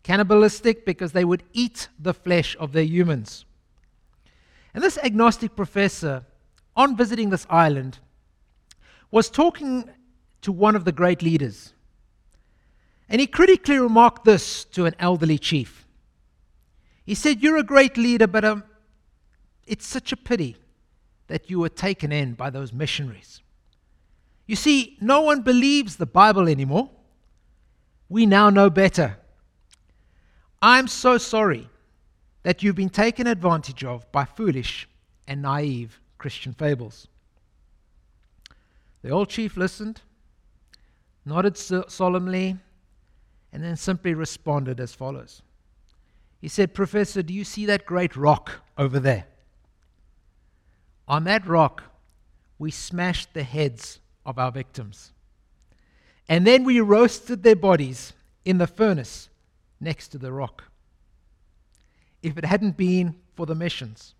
Cannibalistic 0.03 0.85
because 0.85 1.11
they 1.11 1.25
would 1.25 1.43
eat 1.53 1.87
the 1.99 2.13
flesh 2.13 2.55
of 2.59 2.71
their 2.73 2.83
humans. 2.83 3.45
And 4.73 4.83
this 4.83 4.97
agnostic 4.97 5.55
professor, 5.55 6.25
on 6.75 6.97
visiting 6.97 7.29
this 7.29 7.45
island, 7.49 7.99
was 9.11 9.29
talking 9.29 9.89
to 10.41 10.51
one 10.51 10.75
of 10.75 10.85
the 10.85 10.91
great 10.91 11.21
leaders 11.21 11.73
and 13.09 13.19
he 13.19 13.27
critically 13.27 13.77
remarked 13.77 14.25
this 14.25 14.63
to 14.65 14.85
an 14.85 14.95
elderly 14.97 15.37
chief. 15.37 15.85
He 17.05 17.13
said, 17.13 17.43
You're 17.43 17.57
a 17.57 17.63
great 17.63 17.97
leader, 17.97 18.27
but 18.27 18.43
um, 18.43 18.63
it's 19.67 19.85
such 19.85 20.11
a 20.11 20.17
pity 20.17 20.57
that 21.27 21.49
you 21.49 21.59
were 21.59 21.69
taken 21.69 22.11
in 22.11 22.33
by 22.33 22.49
those 22.49 22.73
missionaries. 22.73 23.41
You 24.45 24.55
see, 24.55 24.97
no 24.99 25.21
one 25.21 25.41
believes 25.41 25.95
the 25.95 26.05
Bible 26.05 26.47
anymore. 26.49 26.89
We 28.09 28.25
now 28.25 28.49
know 28.49 28.69
better. 28.69 29.17
I'm 30.61 30.87
so 30.87 31.17
sorry 31.17 31.69
that 32.43 32.61
you've 32.61 32.75
been 32.75 32.89
taken 32.89 33.25
advantage 33.25 33.83
of 33.83 34.09
by 34.11 34.25
foolish 34.25 34.87
and 35.27 35.41
naive 35.41 35.99
Christian 36.17 36.53
fables. 36.53 37.07
The 39.01 39.09
old 39.09 39.29
chief 39.29 39.57
listened, 39.57 40.01
nodded 41.25 41.57
solemnly, 41.57 42.57
and 43.51 43.63
then 43.63 43.75
simply 43.75 44.13
responded 44.13 44.79
as 44.79 44.93
follows 44.93 45.41
He 46.41 46.47
said, 46.47 46.73
Professor, 46.73 47.21
do 47.23 47.33
you 47.33 47.43
see 47.43 47.65
that 47.65 47.85
great 47.85 48.15
rock 48.15 48.61
over 48.77 48.99
there? 48.99 49.25
On 51.07 51.23
that 51.25 51.45
rock, 51.45 51.83
we 52.57 52.71
smashed 52.71 53.33
the 53.33 53.43
heads 53.43 53.99
of 54.25 54.37
our 54.37 54.51
victims. 54.51 55.11
And 56.29 56.47
then 56.47 56.63
we 56.63 56.79
roasted 56.79 57.43
their 57.43 57.55
bodies 57.55 58.13
in 58.45 58.57
the 58.57 58.67
furnace 58.67 59.29
next 59.79 60.09
to 60.09 60.17
the 60.17 60.31
rock. 60.31 60.65
If 62.21 62.37
it 62.37 62.45
hadn't 62.45 62.77
been 62.77 63.15
for 63.35 63.45
the 63.45 63.55
missions, 63.55 64.15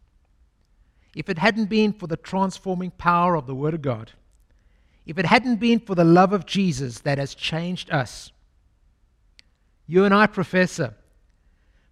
if 1.16 1.30
it 1.30 1.38
hadn't 1.38 1.66
been 1.66 1.94
for 1.94 2.08
the 2.08 2.18
transforming 2.18 2.92
power 2.92 3.36
of 3.36 3.48
the 3.48 3.56
Word 3.56 3.74
of 3.74 3.82
God, 3.82 4.12
if 5.06 5.18
it 5.18 5.26
hadn't 5.26 5.58
been 5.58 5.80
for 5.80 5.96
the 5.96 6.04
love 6.04 6.34
of 6.34 6.46
Jesus 6.46 7.00
that 7.00 7.18
has 7.18 7.36
changed 7.36 7.92
us, 7.92 8.32
you 9.86 10.06
and 10.06 10.14
I, 10.14 10.28
Professor, 10.28 10.96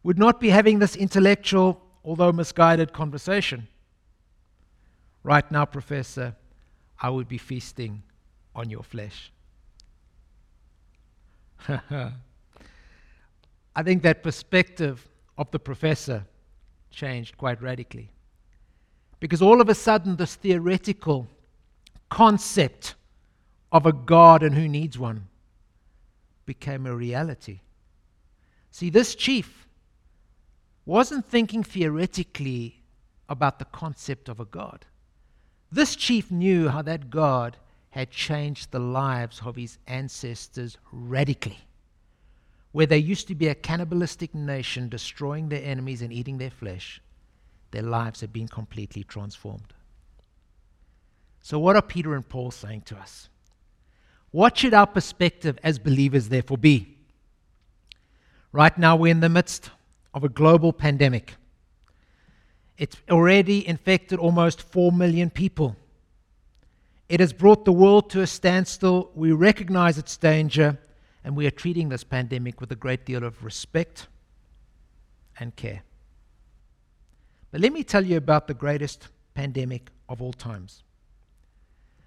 would 0.03 0.18
not 0.18 0.39
be 0.39 0.50
having 0.50 0.80
this 0.80 0.96
intellectual, 0.96 1.82
although 2.03 2.32
misguided, 2.32 2.94
conversation. 2.94 3.68
Right 5.24 5.50
now, 5.51 5.65
Professor, 5.65 6.36
I 7.01 7.10
would 7.10 7.27
be 7.27 7.39
feasting 7.39 8.03
on 8.55 8.70
your 8.70 8.84
flesh. 8.84 9.31
I 11.70 12.13
think 13.84 14.03
that 14.03 14.22
perspective 14.22 15.08
of 15.38 15.50
the 15.51 15.60
professor 15.60 16.25
changed 16.91 17.38
quite 17.38 17.62
radically. 17.62 18.12
Because 19.20 19.41
all 19.41 19.62
of 19.62 19.70
a 19.70 19.75
sudden, 19.75 20.15
this 20.15 20.36
theoretical 20.36 21.27
concept 22.10 22.96
of 23.72 23.86
a 23.86 23.93
God 23.93 24.43
and 24.43 24.53
who 24.53 24.67
needs 24.67 25.00
one 25.00 25.27
became 26.46 26.86
a 26.86 26.96
reality. 26.96 27.62
See, 28.72 28.89
this 28.89 29.15
chief 29.15 29.67
wasn't 30.86 31.25
thinking 31.25 31.63
theoretically 31.63 32.81
about 33.29 33.60
the 33.60 33.65
concept 33.65 34.27
of 34.27 34.39
a 34.39 34.46
God. 34.46 34.86
This 35.72 35.96
chief 35.96 36.30
knew 36.30 36.68
how 36.68 36.82
that 36.82 37.10
God 37.10 37.58
had 37.92 38.12
changed 38.12 38.72
the 38.72 38.80
lives 38.80 39.42
of 39.46 39.56
his 39.56 39.78
ancestors 39.88 40.78
radically. 40.92 41.60
Where 42.72 42.86
they 42.86 42.98
used 42.98 43.28
to 43.28 43.36
be 43.36 43.48
a 43.48 43.56
cannibalistic 43.56 44.34
nation 44.34 44.90
destroying 44.90 45.50
their 45.50 45.63
enemies 45.63 46.01
and 46.01 46.12
eating 46.12 46.38
their 46.38 46.50
flesh, 46.50 47.01
their 47.72 47.82
lives 47.84 48.22
had 48.22 48.32
been 48.34 48.48
completely 48.48 49.04
transformed. 49.04 49.74
So, 51.42 51.60
what 51.60 51.75
are 51.75 51.82
Peter 51.82 52.16
and 52.16 52.28
Paul 52.28 52.51
saying 52.51 52.82
to 52.82 52.98
us? 52.98 53.30
What 54.32 54.58
should 54.58 54.74
our 54.74 54.88
perspective 54.88 55.58
as 55.63 55.80
believers 55.80 56.30
therefore 56.30 56.58
be? 56.58 56.98
Right 58.54 58.78
now, 58.78 58.96
we're 58.96 59.12
in 59.12 59.20
the 59.20 59.30
midst 59.30 59.70
of 60.13 60.24
a 60.24 60.30
global 60.30 60.72
pandemic. 60.72 61.36
It's 62.78 62.98
already 63.10 63.68
infected 63.68 64.20
almost 64.20 64.62
4 64.62 64.92
million 64.92 65.30
people. 65.30 65.75
It 67.10 67.20
has 67.20 67.34
brought 67.34 67.66
the 67.66 67.72
world 67.72 68.10
to 68.12 68.22
a 68.22 68.28
standstill. 68.28 69.12
We 69.13 69.32
recognize 69.32 69.98
its 69.98 70.18
danger, 70.18 70.80
and 71.24 71.36
we 71.36 71.46
are 71.46 71.51
treating 71.51 71.90
this 71.90 72.04
pandemic 72.04 72.62
with 72.62 72.72
a 72.72 72.75
great 72.75 73.06
deal 73.06 73.24
of 73.24 73.44
respect 73.44 74.08
and 75.40 75.56
care. 75.56 75.84
But 77.51 77.62
let 77.62 77.74
me 77.74 77.84
tell 77.84 78.06
you 78.06 78.18
about 78.18 78.48
the 78.48 78.54
greatest 78.54 79.10
pandemic 79.34 79.90
of 80.08 80.22
all 80.22 80.34
times. 80.34 80.84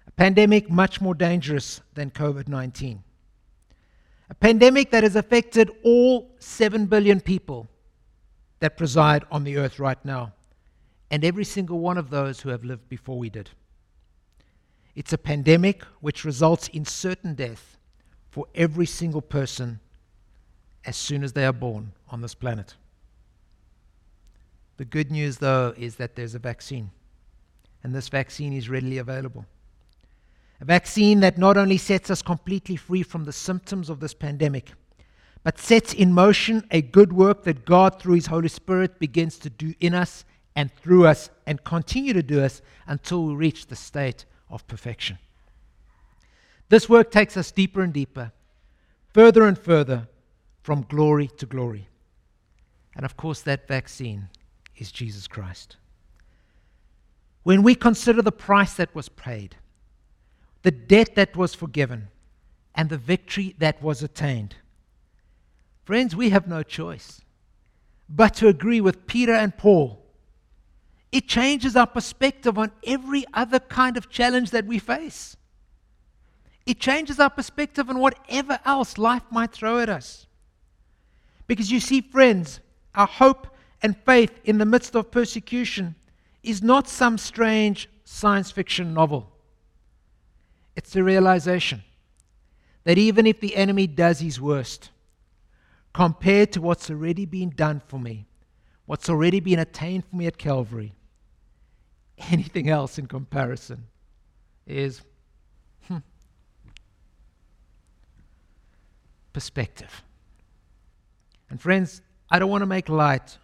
A 0.07 0.11
pandemic 0.11 0.69
much 0.69 1.01
more 1.01 1.13
dangerous 1.15 1.81
than 1.93 2.11
COVID 2.11 2.47
19 2.47 3.03
a 4.29 4.33
pandemic 4.33 4.91
that 4.91 5.03
has 5.03 5.15
affected 5.15 5.69
all 5.83 6.31
7 6.39 6.87
billion 6.87 7.21
people 7.21 7.67
that 8.59 8.77
preside 8.77 9.23
on 9.31 9.43
the 9.43 9.57
earth 9.57 9.79
right 9.79 10.03
now, 10.03 10.33
and 11.09 11.23
every 11.23 11.43
single 11.43 11.79
one 11.79 11.97
of 11.97 12.09
those 12.09 12.41
who 12.41 12.49
have 12.49 12.63
lived 12.63 12.89
before 12.89 13.17
we 13.17 13.29
did. 13.29 13.51
It's 14.95 15.13
a 15.13 15.17
pandemic 15.17 15.83
which 15.99 16.23
results 16.23 16.67
in 16.69 16.85
certain 16.85 17.35
death 17.35 17.77
for 18.29 18.47
every 18.55 18.85
single 18.85 19.21
person 19.21 19.79
as 20.85 20.95
soon 20.95 21.23
as 21.23 21.33
they 21.33 21.45
are 21.45 21.53
born 21.53 21.91
on 22.09 22.21
this 22.21 22.35
planet. 22.35 22.75
The 24.77 24.85
good 24.85 25.11
news, 25.11 25.37
though, 25.37 25.73
is 25.77 25.95
that 25.95 26.15
there's 26.15 26.35
a 26.35 26.39
vaccine, 26.39 26.91
and 27.83 27.93
this 27.93 28.09
vaccine 28.09 28.53
is 28.53 28.69
readily 28.69 28.97
available. 28.97 29.45
A 30.61 30.65
vaccine 30.65 31.19
that 31.21 31.37
not 31.37 31.57
only 31.57 31.77
sets 31.77 32.09
us 32.09 32.21
completely 32.21 32.75
free 32.75 33.03
from 33.03 33.25
the 33.25 33.33
symptoms 33.33 33.89
of 33.89 33.99
this 33.99 34.13
pandemic, 34.13 34.71
but 35.43 35.59
sets 35.59 35.93
in 35.93 36.13
motion 36.13 36.65
a 36.71 36.81
good 36.81 37.13
work 37.13 37.43
that 37.43 37.65
God, 37.65 37.99
through 37.99 38.15
His 38.15 38.27
Holy 38.27 38.47
Spirit, 38.47 38.99
begins 38.99 39.37
to 39.39 39.49
do 39.49 39.73
in 39.79 39.93
us 39.93 40.25
and 40.55 40.73
through 40.73 41.05
us 41.05 41.29
and 41.45 41.63
continue 41.63 42.13
to 42.13 42.23
do 42.23 42.41
us 42.41 42.61
until 42.87 43.25
we 43.25 43.35
reach 43.35 43.67
the 43.67 43.75
state 43.75 44.25
of 44.49 44.65
perfection. 44.67 45.17
This 46.69 46.89
work 46.89 47.11
takes 47.11 47.37
us 47.37 47.51
deeper 47.51 47.81
and 47.81 47.93
deeper, 47.93 48.31
further 49.13 49.45
and 49.45 49.57
further, 49.57 50.07
from 50.63 50.85
glory 50.89 51.27
to 51.37 51.45
glory. 51.45 51.87
And 52.95 53.05
of 53.05 53.17
course, 53.17 53.41
that 53.41 53.67
vaccine 53.67 54.29
is 54.77 54.91
Jesus 54.91 55.27
Christ. 55.27 55.77
When 57.43 57.61
we 57.61 57.75
consider 57.75 58.21
the 58.21 58.31
price 58.31 58.73
that 58.75 58.95
was 58.95 59.09
paid, 59.09 59.57
the 60.63 60.71
debt 60.71 61.13
that 61.15 61.35
was 61.35 61.53
forgiven, 61.53 62.07
and 62.73 62.89
the 62.89 62.97
victory 62.97 63.55
that 63.59 63.81
was 63.81 64.01
attained, 64.01 64.55
friends, 65.83 66.15
we 66.15 66.31
have 66.31 66.47
no 66.47 66.63
choice 66.63 67.21
but 68.09 68.33
to 68.35 68.47
agree 68.47 68.81
with 68.81 69.07
Peter 69.07 69.33
and 69.33 69.57
Paul. 69.57 70.04
It 71.11 71.27
changes 71.27 71.75
our 71.75 71.87
perspective 71.87 72.57
on 72.57 72.71
every 72.85 73.25
other 73.33 73.59
kind 73.59 73.97
of 73.97 74.09
challenge 74.09 74.51
that 74.51 74.65
we 74.65 74.79
face. 74.79 75.37
It 76.65 76.79
changes 76.79 77.19
our 77.19 77.29
perspective 77.29 77.89
on 77.89 77.99
whatever 77.99 78.59
else 78.65 78.97
life 78.97 79.23
might 79.31 79.51
throw 79.51 79.79
at 79.79 79.89
us. 79.89 80.25
Because 81.47 81.71
you 81.71 81.79
see, 81.79 82.01
friends, 82.01 82.59
our 82.95 83.07
hope 83.07 83.47
and 83.81 83.95
faith 83.95 84.39
in 84.43 84.57
the 84.57 84.65
midst 84.65 84.95
of 84.95 85.11
persecution 85.11 85.95
is 86.43 86.63
not 86.63 86.87
some 86.87 87.17
strange 87.17 87.89
science 88.03 88.51
fiction 88.51 88.93
novel. 88.93 89.31
It's 90.75 90.91
the 90.91 91.03
realization 91.03 91.83
that 92.83 92.97
even 92.97 93.25
if 93.25 93.39
the 93.39 93.55
enemy 93.55 93.87
does 93.87 94.19
his 94.19 94.39
worst, 94.41 94.89
compared 95.93 96.51
to 96.51 96.61
what's 96.61 96.89
already 96.89 97.25
been 97.25 97.49
done 97.49 97.81
for 97.87 97.99
me, 97.99 98.27
what's 98.85 99.09
already 99.09 99.39
been 99.39 99.59
attained 99.59 100.05
for 100.05 100.15
me 100.15 100.27
at 100.27 100.37
Calvary, 100.37 100.93
anything 102.31 102.69
else 102.69 102.97
in 102.97 103.07
comparison 103.07 103.85
is 104.65 105.01
hmm, 105.87 105.97
perspective. 109.33 110.03
And 111.49 111.61
friends, 111.61 112.01
I 112.29 112.39
don't 112.39 112.49
want 112.49 112.61
to 112.61 112.67
make 112.67 112.89
light 112.89 113.37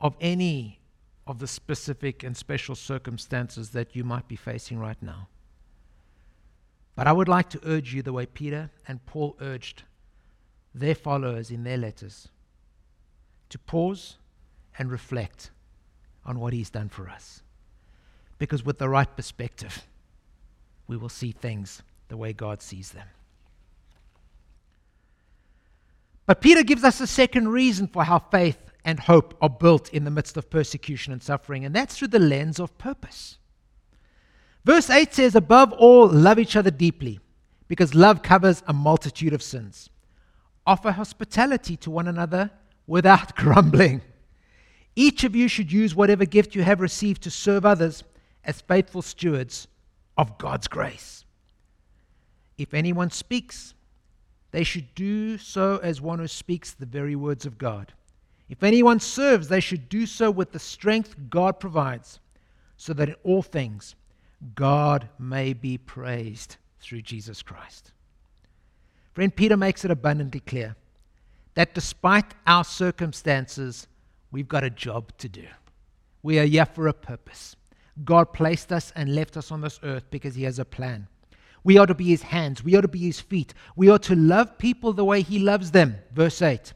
of 0.00 0.16
any 0.20 0.80
of 1.26 1.38
the 1.38 1.46
specific 1.46 2.22
and 2.22 2.36
special 2.36 2.74
circumstances 2.74 3.70
that 3.70 3.94
you 3.94 4.04
might 4.04 4.28
be 4.28 4.36
facing 4.36 4.78
right 4.78 5.00
now. 5.02 5.28
But 6.94 7.06
I 7.06 7.12
would 7.12 7.28
like 7.28 7.50
to 7.50 7.60
urge 7.64 7.94
you 7.94 8.02
the 8.02 8.12
way 8.12 8.26
Peter 8.26 8.70
and 8.86 9.04
Paul 9.06 9.36
urged 9.40 9.84
their 10.74 10.94
followers 10.94 11.50
in 11.50 11.64
their 11.64 11.76
letters 11.76 12.28
to 13.50 13.58
pause 13.58 14.16
and 14.78 14.90
reflect 14.90 15.50
on 16.24 16.38
what 16.38 16.52
he's 16.52 16.70
done 16.70 16.88
for 16.88 17.08
us. 17.08 17.42
Because 18.38 18.64
with 18.64 18.78
the 18.78 18.88
right 18.88 19.14
perspective, 19.16 19.86
we 20.86 20.96
will 20.96 21.08
see 21.08 21.32
things 21.32 21.82
the 22.08 22.16
way 22.16 22.32
God 22.32 22.62
sees 22.62 22.92
them. 22.92 23.06
But 26.26 26.40
Peter 26.40 26.62
gives 26.62 26.84
us 26.84 27.00
a 27.00 27.06
second 27.06 27.48
reason 27.48 27.86
for 27.86 28.04
how 28.04 28.18
faith 28.18 28.58
and 28.84 29.00
hope 29.00 29.34
are 29.40 29.50
built 29.50 29.92
in 29.92 30.04
the 30.04 30.10
midst 30.10 30.36
of 30.36 30.50
persecution 30.50 31.12
and 31.12 31.22
suffering, 31.22 31.64
and 31.64 31.74
that's 31.74 31.96
through 31.96 32.08
the 32.08 32.18
lens 32.18 32.60
of 32.60 32.76
purpose. 32.78 33.38
Verse 34.64 34.90
8 34.90 35.14
says, 35.14 35.34
Above 35.34 35.72
all, 35.72 36.06
love 36.06 36.38
each 36.38 36.54
other 36.54 36.70
deeply, 36.70 37.18
because 37.66 37.94
love 37.94 38.22
covers 38.22 38.62
a 38.66 38.72
multitude 38.72 39.32
of 39.32 39.42
sins. 39.42 39.88
Offer 40.66 40.92
hospitality 40.92 41.76
to 41.78 41.90
one 41.90 42.06
another 42.06 42.50
without 42.86 43.34
grumbling. 43.36 44.02
Each 44.98 45.22
of 45.22 45.36
you 45.36 45.46
should 45.46 45.70
use 45.70 45.94
whatever 45.94 46.24
gift 46.24 46.56
you 46.56 46.64
have 46.64 46.80
received 46.80 47.22
to 47.22 47.30
serve 47.30 47.64
others 47.64 48.02
as 48.44 48.60
faithful 48.62 49.00
stewards 49.00 49.68
of 50.16 50.38
God's 50.38 50.66
grace. 50.66 51.24
If 52.56 52.74
anyone 52.74 53.12
speaks, 53.12 53.74
they 54.50 54.64
should 54.64 54.92
do 54.96 55.38
so 55.38 55.76
as 55.84 56.00
one 56.00 56.18
who 56.18 56.26
speaks 56.26 56.72
the 56.72 56.84
very 56.84 57.14
words 57.14 57.46
of 57.46 57.58
God. 57.58 57.92
If 58.48 58.64
anyone 58.64 58.98
serves, 58.98 59.46
they 59.46 59.60
should 59.60 59.88
do 59.88 60.04
so 60.04 60.32
with 60.32 60.50
the 60.50 60.58
strength 60.58 61.14
God 61.30 61.60
provides, 61.60 62.18
so 62.76 62.92
that 62.94 63.10
in 63.10 63.14
all 63.22 63.42
things 63.42 63.94
God 64.56 65.08
may 65.16 65.52
be 65.52 65.78
praised 65.78 66.56
through 66.80 67.02
Jesus 67.02 67.40
Christ. 67.40 67.92
Friend, 69.14 69.32
Peter 69.32 69.56
makes 69.56 69.84
it 69.84 69.92
abundantly 69.92 70.40
clear 70.40 70.74
that 71.54 71.72
despite 71.72 72.34
our 72.48 72.64
circumstances, 72.64 73.86
we've 74.30 74.48
got 74.48 74.64
a 74.64 74.70
job 74.70 75.16
to 75.18 75.28
do. 75.28 75.46
We 76.22 76.38
are 76.38 76.44
here 76.44 76.66
for 76.66 76.88
a 76.88 76.92
purpose. 76.92 77.56
God 78.04 78.32
placed 78.32 78.72
us 78.72 78.92
and 78.94 79.14
left 79.14 79.36
us 79.36 79.50
on 79.50 79.60
this 79.60 79.80
earth 79.82 80.04
because 80.10 80.34
He 80.34 80.44
has 80.44 80.58
a 80.58 80.64
plan. 80.64 81.08
We 81.64 81.76
are 81.78 81.86
to 81.86 81.94
be 81.94 82.04
his 82.04 82.22
hands. 82.22 82.64
We 82.64 82.76
are 82.76 82.82
to 82.82 82.88
be 82.88 83.00
his 83.00 83.20
feet. 83.20 83.52
We 83.76 83.90
are 83.90 83.98
to 83.98 84.14
love 84.14 84.58
people 84.58 84.92
the 84.92 85.04
way 85.04 85.22
he 85.22 85.38
loves 85.38 85.70
them. 85.70 85.96
Verse 86.12 86.40
8. 86.40 86.72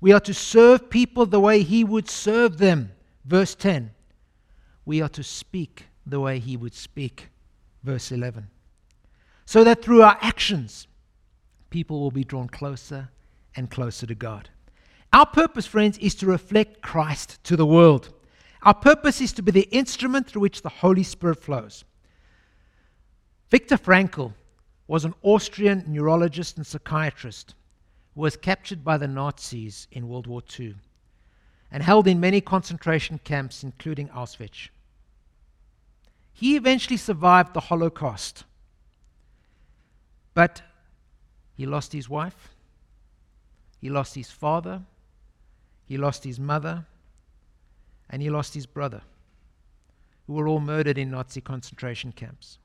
We 0.00 0.12
are 0.12 0.20
to 0.20 0.32
serve 0.34 0.88
people 0.88 1.26
the 1.26 1.40
way 1.40 1.62
he 1.62 1.84
would 1.84 2.08
serve 2.08 2.58
them. 2.58 2.92
Verse 3.24 3.54
10. 3.54 3.90
We 4.84 5.02
are 5.02 5.08
to 5.10 5.22
speak 5.22 5.86
the 6.06 6.20
way 6.20 6.38
he 6.38 6.56
would 6.56 6.74
speak. 6.74 7.28
Verse 7.82 8.10
11. 8.10 8.48
So 9.44 9.64
that 9.64 9.82
through 9.82 10.02
our 10.02 10.16
actions, 10.20 10.86
people 11.70 12.00
will 12.00 12.10
be 12.10 12.24
drawn 12.24 12.48
closer 12.48 13.10
and 13.56 13.70
closer 13.70 14.06
to 14.06 14.14
God. 14.14 14.48
Our 15.12 15.26
purpose, 15.26 15.66
friends, 15.66 15.98
is 15.98 16.14
to 16.16 16.26
reflect 16.26 16.82
Christ 16.82 17.42
to 17.44 17.56
the 17.56 17.66
world. 17.66 18.14
Our 18.62 18.74
purpose 18.74 19.20
is 19.20 19.32
to 19.34 19.42
be 19.42 19.50
the 19.50 19.68
instrument 19.70 20.28
through 20.28 20.42
which 20.42 20.62
the 20.62 20.68
Holy 20.68 21.02
Spirit 21.02 21.42
flows. 21.42 21.84
Viktor 23.50 23.76
Frankl 23.76 24.34
was 24.86 25.04
an 25.04 25.14
Austrian 25.22 25.84
neurologist 25.86 26.56
and 26.56 26.66
psychiatrist 26.66 27.54
who 28.14 28.20
was 28.20 28.36
captured 28.36 28.84
by 28.84 28.96
the 28.96 29.08
Nazis 29.08 29.88
in 29.90 30.08
World 30.08 30.26
War 30.26 30.42
II 30.58 30.76
and 31.72 31.82
held 31.82 32.06
in 32.06 32.20
many 32.20 32.40
concentration 32.40 33.20
camps, 33.24 33.64
including 33.64 34.08
Auschwitz. 34.08 34.68
He 36.32 36.56
eventually 36.56 36.96
survived 36.96 37.54
the 37.54 37.60
Holocaust, 37.60 38.44
but 40.34 40.62
he 41.56 41.66
lost 41.66 41.92
his 41.92 42.08
wife, 42.08 42.50
he 43.80 43.90
lost 43.90 44.14
his 44.14 44.30
father, 44.30 44.82
he 45.90 45.98
lost 45.98 46.22
his 46.22 46.38
mother, 46.38 46.86
and 48.08 48.22
he 48.22 48.30
lost 48.30 48.54
his 48.54 48.64
brother, 48.64 49.02
who 50.24 50.34
were 50.34 50.46
all 50.46 50.60
murdered 50.60 50.96
in 50.96 51.10
Nazi 51.10 51.40
concentration 51.40 52.12
camps. 52.12 52.58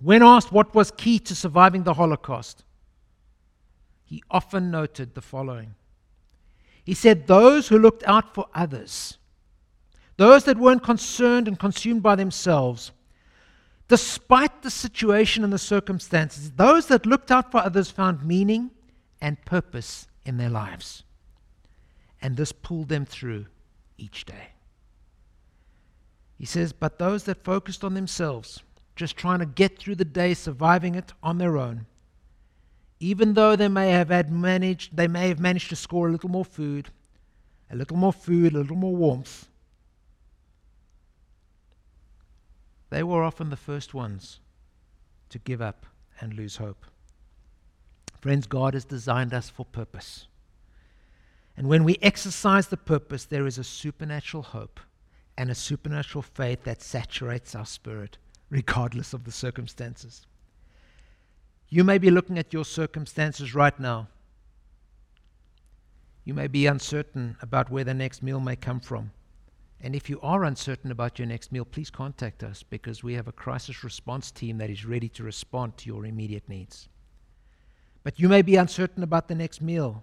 When 0.00 0.22
asked 0.22 0.52
what 0.52 0.76
was 0.76 0.92
key 0.92 1.18
to 1.18 1.34
surviving 1.34 1.82
the 1.82 1.94
Holocaust, 1.94 2.62
he 4.04 4.22
often 4.30 4.70
noted 4.70 5.16
the 5.16 5.20
following. 5.20 5.74
He 6.84 6.94
said, 6.94 7.26
Those 7.26 7.66
who 7.66 7.80
looked 7.80 8.04
out 8.04 8.32
for 8.32 8.46
others, 8.54 9.18
those 10.16 10.44
that 10.44 10.56
weren't 10.56 10.84
concerned 10.84 11.48
and 11.48 11.58
consumed 11.58 12.04
by 12.04 12.14
themselves, 12.14 12.92
despite 13.88 14.62
the 14.62 14.70
situation 14.70 15.42
and 15.42 15.52
the 15.52 15.58
circumstances, 15.58 16.52
those 16.52 16.86
that 16.86 17.06
looked 17.06 17.32
out 17.32 17.50
for 17.50 17.58
others 17.58 17.90
found 17.90 18.24
meaning 18.24 18.70
and 19.20 19.44
purpose 19.44 20.06
in 20.24 20.36
their 20.36 20.48
lives. 20.48 21.02
And 22.24 22.38
this 22.38 22.52
pulled 22.52 22.88
them 22.88 23.04
through 23.04 23.46
each 23.98 24.24
day. 24.24 24.52
He 26.38 26.46
says, 26.46 26.72
But 26.72 26.98
those 26.98 27.24
that 27.24 27.44
focused 27.44 27.84
on 27.84 27.92
themselves, 27.92 28.62
just 28.96 29.18
trying 29.18 29.40
to 29.40 29.46
get 29.46 29.78
through 29.78 29.96
the 29.96 30.06
day, 30.06 30.32
surviving 30.32 30.94
it 30.94 31.12
on 31.22 31.36
their 31.36 31.58
own. 31.58 31.84
Even 32.98 33.34
though 33.34 33.56
they 33.56 33.68
may 33.68 33.90
have 33.90 34.08
had 34.08 34.32
managed, 34.32 34.96
they 34.96 35.06
may 35.06 35.28
have 35.28 35.38
managed 35.38 35.68
to 35.68 35.76
score 35.76 36.08
a 36.08 36.12
little 36.12 36.30
more 36.30 36.46
food, 36.46 36.88
a 37.70 37.76
little 37.76 37.98
more 37.98 38.12
food, 38.12 38.54
a 38.54 38.58
little 38.58 38.74
more 38.74 38.96
warmth. 38.96 39.46
They 42.88 43.02
were 43.02 43.22
often 43.22 43.50
the 43.50 43.56
first 43.56 43.92
ones 43.92 44.40
to 45.28 45.38
give 45.38 45.60
up 45.60 45.84
and 46.20 46.32
lose 46.32 46.56
hope. 46.56 46.86
Friends, 48.18 48.46
God 48.46 48.72
has 48.72 48.86
designed 48.86 49.34
us 49.34 49.50
for 49.50 49.66
purpose. 49.66 50.26
And 51.56 51.68
when 51.68 51.84
we 51.84 51.98
exercise 52.02 52.68
the 52.68 52.76
purpose, 52.76 53.24
there 53.24 53.46
is 53.46 53.58
a 53.58 53.64
supernatural 53.64 54.42
hope 54.42 54.80
and 55.36 55.50
a 55.50 55.54
supernatural 55.54 56.22
faith 56.22 56.64
that 56.64 56.82
saturates 56.82 57.54
our 57.54 57.66
spirit 57.66 58.18
regardless 58.50 59.12
of 59.12 59.24
the 59.24 59.32
circumstances. 59.32 60.26
You 61.68 61.84
may 61.84 61.98
be 61.98 62.10
looking 62.10 62.38
at 62.38 62.52
your 62.52 62.64
circumstances 62.64 63.54
right 63.54 63.78
now. 63.78 64.08
You 66.24 66.34
may 66.34 66.46
be 66.46 66.66
uncertain 66.66 67.36
about 67.40 67.70
where 67.70 67.84
the 67.84 67.94
next 67.94 68.22
meal 68.22 68.40
may 68.40 68.56
come 68.56 68.80
from 68.80 69.10
And 69.84 69.94
if 69.94 70.08
you 70.08 70.18
are 70.22 70.44
uncertain 70.44 70.90
about 70.90 71.18
your 71.18 71.28
next 71.28 71.52
meal, 71.52 71.66
please 71.66 71.90
contact 71.90 72.42
us 72.42 72.62
because 72.62 73.04
we 73.04 73.12
have 73.14 73.28
a 73.28 73.32
crisis 73.32 73.84
response 73.84 74.30
team 74.30 74.56
that 74.56 74.70
is 74.70 74.86
ready 74.86 75.10
to 75.10 75.22
respond 75.22 75.76
to 75.76 75.86
your 75.86 76.06
immediate 76.06 76.48
needs. 76.48 76.88
But 78.02 78.18
you 78.18 78.30
may 78.30 78.40
be 78.40 78.56
uncertain 78.56 79.02
about 79.02 79.28
the 79.28 79.34
next 79.34 79.60
meal 79.60 80.02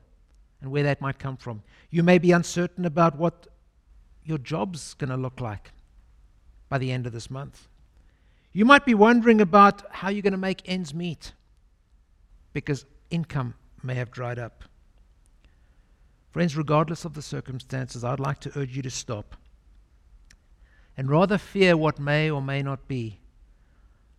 and 0.62 0.72
where 0.72 0.84
that 0.84 1.02
might 1.02 1.20
come 1.20 1.38
from. 1.38 1.64
You 1.90 2.04
may 2.04 2.18
be 2.18 2.32
uncertain 2.32 2.86
about 2.86 3.18
what 3.18 3.48
your 4.24 4.38
job's 4.38 4.94
going 4.94 5.10
to 5.10 5.18
look 5.18 5.42
like 5.42 5.72
by 6.70 6.78
the 6.78 6.92
end 6.92 7.08
of 7.08 7.14
this 7.14 7.30
month. 7.30 7.68
You 8.54 8.66
might 8.66 8.86
be 8.86 8.94
wondering 8.94 9.42
about 9.42 9.84
how 9.92 10.10
you're 10.10 10.22
going 10.22 10.32
to 10.32 10.38
make 10.38 10.62
ends 10.66 10.94
meet 10.94 11.34
because 12.54 12.86
income 13.10 13.56
may 13.82 13.96
have 13.96 14.12
dried 14.12 14.38
up. 14.38 14.64
Friends, 16.32 16.56
regardless 16.56 17.04
of 17.04 17.14
the 17.14 17.22
circumstances, 17.22 18.04
I'd 18.04 18.20
like 18.20 18.40
to 18.42 18.58
urge 18.58 18.76
you 18.76 18.82
to 18.84 18.90
stop 18.90 19.36
and 20.98 21.10
rather 21.10 21.38
fear 21.38 21.76
what 21.76 22.00
may 22.00 22.30
or 22.30 22.42
may 22.42 22.62
not 22.62 22.88
be. 22.88 23.20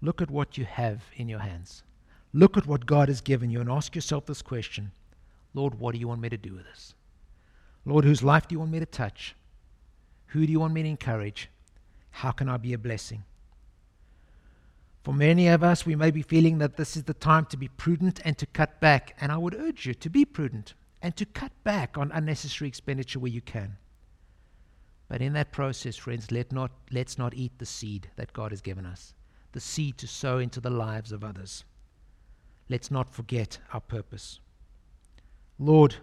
Look 0.01 0.21
at 0.21 0.31
what 0.31 0.59
you 0.59 0.65
have 0.65 1.03
in 1.15 1.29
your 1.29 1.39
hands. 1.39 1.85
Look 2.33 2.57
at 2.57 2.67
what 2.67 2.87
God 2.87 3.09
has 3.09 3.21
given 3.21 3.51
you 3.51 3.61
and 3.61 3.71
ask 3.71 3.95
yourself 3.95 4.27
this 4.27 4.43
question 4.43 4.91
Lord, 5.55 5.79
what 5.79 5.93
do 5.93 6.01
you 6.01 6.09
want 6.09 6.21
me 6.21 6.29
to 6.29 6.37
do 6.37 6.55
with 6.55 6.65
this? 6.65 6.95
Lord, 7.85 8.05
whose 8.05 8.23
life 8.23 8.49
do 8.49 8.55
you 8.55 8.59
want 8.61 8.71
me 8.71 8.81
to 8.81 8.87
touch? 8.87 9.35
Who 10.29 10.47
do 10.47 10.53
you 10.53 10.61
want 10.61 10.73
me 10.73 10.83
to 10.83 10.89
encourage? 10.89 11.51
How 12.11 12.31
can 12.31 12.49
I 12.49 12.57
be 12.57 12.73
a 12.73 12.79
blessing? 12.79 13.25
For 15.03 15.13
many 15.13 15.49
of 15.49 15.65
us, 15.65 15.85
we 15.85 15.97
may 15.97 16.11
be 16.11 16.23
feeling 16.23 16.59
that 16.59 16.77
this 16.77 16.97
is 16.97 17.05
the 17.05 17.15
time 17.15 17.47
to 17.47 17.57
be 17.57 17.69
prudent 17.69 18.21
and 18.25 18.39
to 18.39 18.47
cut 18.47 18.81
back. 18.81 19.17
And 19.21 19.33
I 19.33 19.37
would 19.37 19.55
urge 19.55 19.85
you 19.85 19.95
to 19.95 20.09
be 20.09 20.25
prudent 20.25 20.75
and 21.03 21.17
to 21.17 21.27
cut 21.27 21.53
back 21.65 21.99
on 21.99 22.13
unnecessary 22.13 22.69
expenditure 22.69 23.19
where 23.19 23.33
you 23.33 23.41
can. 23.41 23.77
But 25.09 25.21
in 25.21 25.33
that 25.33 25.53
process, 25.53 25.97
friends, 25.97 26.31
let 26.31 26.53
not, 26.53 26.71
let's 26.91 27.19
not 27.19 27.35
eat 27.35 27.59
the 27.59 27.67
seed 27.67 28.09
that 28.17 28.33
God 28.33 28.53
has 28.53 28.61
given 28.61 28.87
us, 28.87 29.13
the 29.51 29.61
seed 29.61 29.99
to 29.99 30.07
sow 30.07 30.39
into 30.39 30.61
the 30.61 30.71
lives 30.71 31.11
of 31.11 31.25
others. 31.25 31.65
Let's 32.69 32.91
not 32.91 33.13
forget 33.13 33.59
our 33.73 33.81
purpose. 33.81 34.39
Lord, 35.65 35.95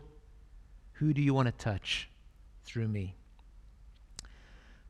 who 0.93 1.13
do 1.13 1.21
you 1.21 1.33
want 1.33 1.47
to 1.47 1.51
touch 1.51 2.09
through 2.63 2.87
me? 2.87 3.15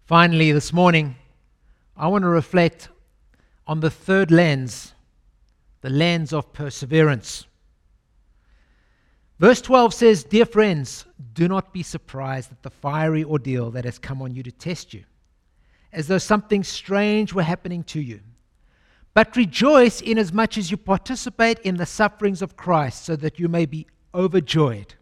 Finally, 0.05 0.51
this 0.51 0.71
morning, 0.71 1.15
I 1.97 2.07
want 2.07 2.21
to 2.21 2.29
reflect 2.29 2.89
on 3.65 3.79
the 3.79 3.89
third 3.89 4.29
lens, 4.29 4.93
the 5.81 5.89
lens 5.89 6.33
of 6.33 6.53
perseverance. 6.53 7.47
Verse 9.39 9.59
12 9.59 9.91
says, 9.91 10.23
Dear 10.23 10.45
friends, 10.45 11.05
do 11.33 11.47
not 11.47 11.73
be 11.73 11.81
surprised 11.81 12.51
at 12.51 12.61
the 12.61 12.69
fiery 12.69 13.23
ordeal 13.23 13.71
that 13.71 13.85
has 13.85 13.97
come 13.97 14.21
on 14.21 14.35
you 14.35 14.43
to 14.43 14.51
test 14.51 14.93
you, 14.93 15.03
as 15.91 16.07
though 16.07 16.19
something 16.19 16.63
strange 16.63 17.33
were 17.33 17.41
happening 17.41 17.83
to 17.85 17.99
you. 17.99 18.19
But 19.15 19.35
rejoice 19.35 19.99
inasmuch 20.01 20.59
as 20.59 20.69
you 20.69 20.77
participate 20.77 21.57
in 21.59 21.77
the 21.77 21.87
sufferings 21.87 22.43
of 22.43 22.55
Christ, 22.55 23.05
so 23.05 23.15
that 23.15 23.39
you 23.39 23.47
may 23.47 23.65
be 23.65 23.87
overjoyed 24.13 24.95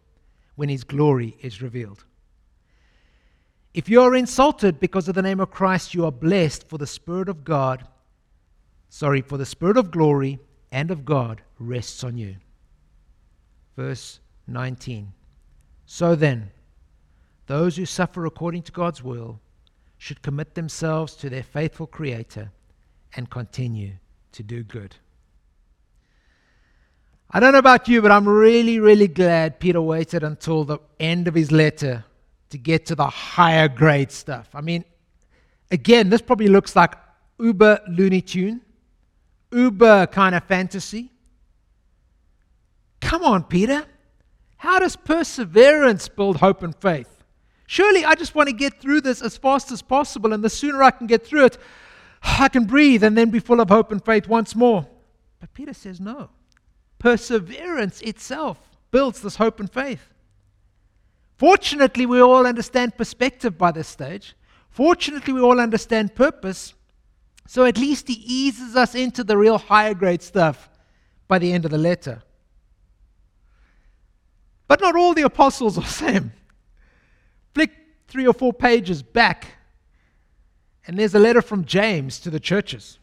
when 0.56 0.68
his 0.68 0.84
glory 0.84 1.36
is 1.40 1.62
revealed. 1.62 2.04
If 3.74 3.88
you 3.88 4.00
are 4.02 4.14
insulted 4.14 4.80
because 4.80 5.08
of 5.08 5.14
the 5.14 5.22
name 5.22 5.40
of 5.40 5.50
Christ, 5.50 5.94
you 5.94 6.04
are 6.04 6.12
blessed, 6.12 6.68
for 6.68 6.78
the 6.78 6.86
Spirit 6.86 7.28
of 7.28 7.44
God 7.44 7.86
sorry, 8.88 9.20
for 9.20 9.36
the 9.36 9.46
Spirit 9.46 9.76
of 9.76 9.90
glory 9.90 10.38
and 10.72 10.90
of 10.90 11.04
God 11.04 11.42
rests 11.58 12.04
on 12.04 12.16
you. 12.16 12.36
Verse 13.76 14.20
19. 14.46 15.12
So 15.86 16.14
then, 16.14 16.50
those 17.46 17.76
who 17.76 17.86
suffer 17.86 18.26
according 18.26 18.62
to 18.62 18.72
God's 18.72 19.02
will 19.02 19.40
should 19.96 20.22
commit 20.22 20.54
themselves 20.54 21.14
to 21.16 21.30
their 21.30 21.42
faithful 21.42 21.86
Creator 21.86 22.50
and 23.16 23.30
continue 23.30 23.92
to 24.32 24.42
do 24.42 24.62
good. 24.62 24.96
I 27.30 27.40
don't 27.40 27.52
know 27.52 27.58
about 27.58 27.88
you, 27.88 28.00
but 28.00 28.10
I'm 28.10 28.28
really, 28.28 28.80
really 28.80 29.08
glad 29.08 29.60
Peter 29.60 29.82
waited 29.82 30.22
until 30.22 30.64
the 30.64 30.78
end 30.98 31.28
of 31.28 31.34
his 31.34 31.52
letter 31.52 32.04
to 32.50 32.58
get 32.58 32.86
to 32.86 32.94
the 32.94 33.06
higher 33.06 33.68
grade 33.68 34.10
stuff. 34.10 34.48
I 34.54 34.62
mean, 34.62 34.84
again, 35.70 36.08
this 36.08 36.22
probably 36.22 36.48
looks 36.48 36.74
like 36.74 36.94
uber 37.38 37.80
Looney 37.88 38.22
Tune 38.22 38.62
uber 39.52 40.06
kind 40.06 40.34
of 40.34 40.44
fantasy. 40.44 41.10
Come 43.00 43.22
on, 43.22 43.44
Peter. 43.44 43.84
How 44.56 44.78
does 44.78 44.96
perseverance 44.96 46.08
build 46.08 46.38
hope 46.38 46.62
and 46.62 46.74
faith? 46.74 47.24
Surely 47.66 48.04
I 48.04 48.14
just 48.14 48.34
want 48.34 48.48
to 48.48 48.54
get 48.54 48.80
through 48.80 49.02
this 49.02 49.22
as 49.22 49.36
fast 49.36 49.70
as 49.70 49.82
possible, 49.82 50.32
and 50.32 50.42
the 50.42 50.50
sooner 50.50 50.82
I 50.82 50.90
can 50.90 51.06
get 51.06 51.26
through 51.26 51.46
it, 51.46 51.58
I 52.22 52.48
can 52.48 52.64
breathe 52.64 53.04
and 53.04 53.16
then 53.16 53.30
be 53.30 53.38
full 53.38 53.60
of 53.60 53.68
hope 53.68 53.92
and 53.92 54.04
faith 54.04 54.26
once 54.26 54.54
more. 54.54 54.86
But 55.40 55.54
Peter 55.54 55.74
says 55.74 56.00
no. 56.00 56.30
Perseverance 56.98 58.00
itself 58.02 58.58
builds 58.90 59.20
this 59.20 59.36
hope 59.36 59.60
and 59.60 59.70
faith. 59.70 60.12
Fortunately, 61.36 62.04
we 62.06 62.20
all 62.20 62.46
understand 62.46 62.96
perspective 62.96 63.56
by 63.56 63.70
this 63.70 63.86
stage. 63.86 64.34
Fortunately, 64.70 65.32
we 65.32 65.40
all 65.40 65.60
understand 65.60 66.14
purpose. 66.14 66.74
So 67.46 67.64
at 67.64 67.78
least 67.78 68.08
he 68.08 68.14
eases 68.14 68.74
us 68.76 68.94
into 68.94 69.22
the 69.22 69.38
real 69.38 69.58
higher 69.58 69.94
grade 69.94 70.22
stuff 70.22 70.68
by 71.28 71.38
the 71.38 71.52
end 71.52 71.64
of 71.64 71.70
the 71.70 71.78
letter. 71.78 72.22
But 74.66 74.80
not 74.80 74.96
all 74.96 75.14
the 75.14 75.22
apostles 75.22 75.78
are 75.78 75.84
same. 75.84 76.32
Flick 77.54 77.70
three 78.08 78.26
or 78.26 78.34
four 78.34 78.52
pages 78.52 79.02
back, 79.02 79.46
and 80.86 80.98
there's 80.98 81.14
a 81.14 81.18
letter 81.18 81.42
from 81.42 81.64
James 81.64 82.20
to 82.20 82.30
the 82.30 82.40
churches. 82.40 82.98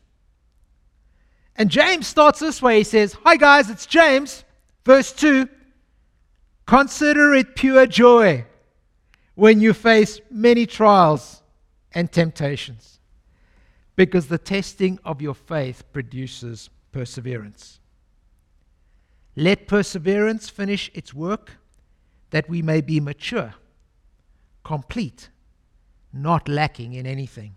And 1.56 1.70
James 1.70 2.08
starts 2.08 2.40
this 2.40 2.62
way 2.62 2.80
He 2.80 2.84
says, 2.84 3.14
Hi 3.24 3.38
guys, 3.38 3.70
it's 3.70 3.86
James. 3.86 4.44
Verse 4.86 5.12
2 5.14 5.50
Consider 6.66 7.34
it 7.34 7.56
pure 7.56 7.86
joy 7.86 8.46
when 9.36 9.60
you 9.60 9.74
face 9.74 10.20
many 10.32 10.66
trials 10.66 11.44
and 11.94 12.12
temptations 12.12 13.00
because 13.96 14.28
the 14.28 14.38
testing 14.38 15.00
of 15.06 15.22
your 15.22 15.34
faith 15.34 15.84
produces 15.94 16.70
perseverance. 16.92 17.80
Let 19.36 19.68
perseverance 19.68 20.50
finish 20.50 20.90
its 20.94 21.14
work, 21.14 21.58
that 22.32 22.50
we 22.50 22.62
may 22.62 22.82
be 22.82 23.00
mature, 23.00 23.54
complete, 24.64 25.30
not 26.12 26.48
lacking 26.48 26.94
in 26.94 27.06
anything. 27.06 27.56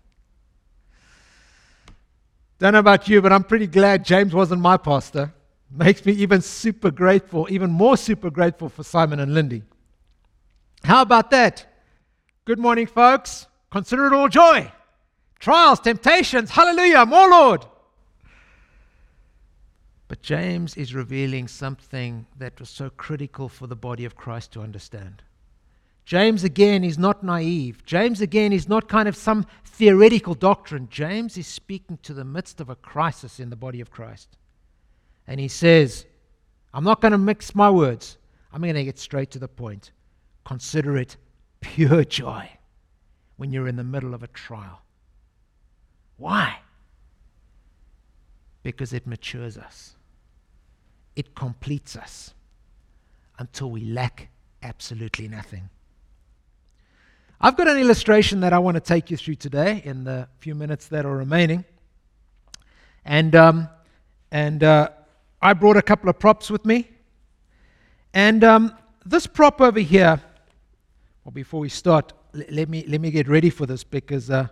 Don't 2.59 2.73
know 2.73 2.79
about 2.79 3.07
you, 3.07 3.21
but 3.21 3.33
I'm 3.33 3.43
pretty 3.43 3.67
glad 3.67 4.05
James 4.05 4.33
wasn't 4.33 4.61
my 4.61 4.77
pastor. 4.77 5.33
Makes 5.71 6.05
me 6.05 6.13
even 6.13 6.41
super 6.41 6.91
grateful, 6.91 7.47
even 7.49 7.71
more 7.71 7.97
super 7.97 8.29
grateful 8.29 8.69
for 8.69 8.83
Simon 8.83 9.19
and 9.19 9.33
Lindy. 9.33 9.63
How 10.83 11.01
about 11.01 11.31
that? 11.31 11.65
Good 12.45 12.59
morning, 12.59 12.87
folks. 12.87 13.47
Consider 13.71 14.07
it 14.07 14.13
all 14.13 14.27
joy 14.27 14.71
trials, 15.39 15.79
temptations. 15.79 16.51
Hallelujah, 16.51 17.05
more 17.05 17.29
Lord. 17.29 17.65
But 20.07 20.21
James 20.21 20.75
is 20.75 20.93
revealing 20.93 21.47
something 21.47 22.25
that 22.37 22.59
was 22.59 22.69
so 22.69 22.89
critical 22.89 23.47
for 23.47 23.67
the 23.67 23.75
body 23.75 24.05
of 24.05 24.15
Christ 24.15 24.51
to 24.53 24.61
understand. 24.61 25.21
James, 26.09 26.43
again, 26.43 26.83
is 26.83 26.97
not 26.97 27.23
naive. 27.23 27.85
James, 27.85 28.19
again, 28.19 28.51
is 28.51 28.67
not 28.67 28.89
kind 28.89 29.07
of 29.07 29.15
some 29.15 29.45
theoretical 29.63 30.33
doctrine. 30.33 30.87
James 30.89 31.37
is 31.37 31.45
speaking 31.45 31.99
to 32.01 32.15
the 32.15 32.25
midst 32.25 32.59
of 32.59 32.67
a 32.67 32.75
crisis 32.75 33.39
in 33.39 33.51
the 33.51 33.55
body 33.55 33.79
of 33.79 33.91
Christ. 33.91 34.35
And 35.27 35.39
he 35.39 35.47
says, 35.47 36.07
I'm 36.73 36.83
not 36.83 36.99
going 36.99 37.11
to 37.11 37.19
mix 37.19 37.53
my 37.53 37.69
words, 37.69 38.17
I'm 38.51 38.63
going 38.63 38.73
to 38.73 38.83
get 38.83 38.97
straight 38.97 39.29
to 39.29 39.37
the 39.37 39.47
point. 39.47 39.91
Consider 40.45 40.97
it 40.97 41.15
pure 41.61 42.03
joy 42.03 42.49
when 43.37 43.51
you're 43.51 43.67
in 43.67 43.75
the 43.75 43.83
middle 43.83 44.15
of 44.15 44.23
a 44.23 44.27
trial. 44.29 44.81
Why? 46.17 46.57
Because 48.63 48.93
it 48.93 49.05
matures 49.05 49.59
us, 49.59 49.95
it 51.15 51.35
completes 51.35 51.95
us 51.95 52.33
until 53.37 53.69
we 53.69 53.81
lack 53.81 54.29
absolutely 54.63 55.27
nothing. 55.27 55.69
I've 57.41 57.55
got 57.55 57.67
an 57.67 57.77
illustration 57.77 58.41
that 58.41 58.51
I 58.51 58.59
want 58.59 58.75
to 58.75 58.81
take 58.81 59.09
you 59.09 59.17
through 59.17 59.35
today 59.35 59.81
in 59.85 60.03
the 60.03 60.27
few 60.39 60.55
minutes 60.55 60.87
that 60.87 61.05
are 61.05 61.15
remaining. 61.15 61.63
And, 63.05 63.33
um, 63.35 63.69
and 64.31 64.63
uh, 64.63 64.89
I 65.41 65.53
brought 65.53 65.77
a 65.77 65.81
couple 65.81 66.09
of 66.09 66.19
props 66.19 66.51
with 66.51 66.65
me. 66.65 66.89
And 68.13 68.43
um, 68.43 68.75
this 69.05 69.25
prop 69.25 69.61
over 69.61 69.79
here, 69.79 70.21
well, 71.23 71.31
before 71.31 71.61
we 71.61 71.69
start, 71.69 72.11
l- 72.35 72.43
let, 72.49 72.67
me, 72.67 72.83
let 72.87 72.99
me 72.99 73.09
get 73.09 73.27
ready 73.27 73.49
for 73.49 73.65
this 73.65 73.83
because 73.83 74.29
uh, 74.29 74.47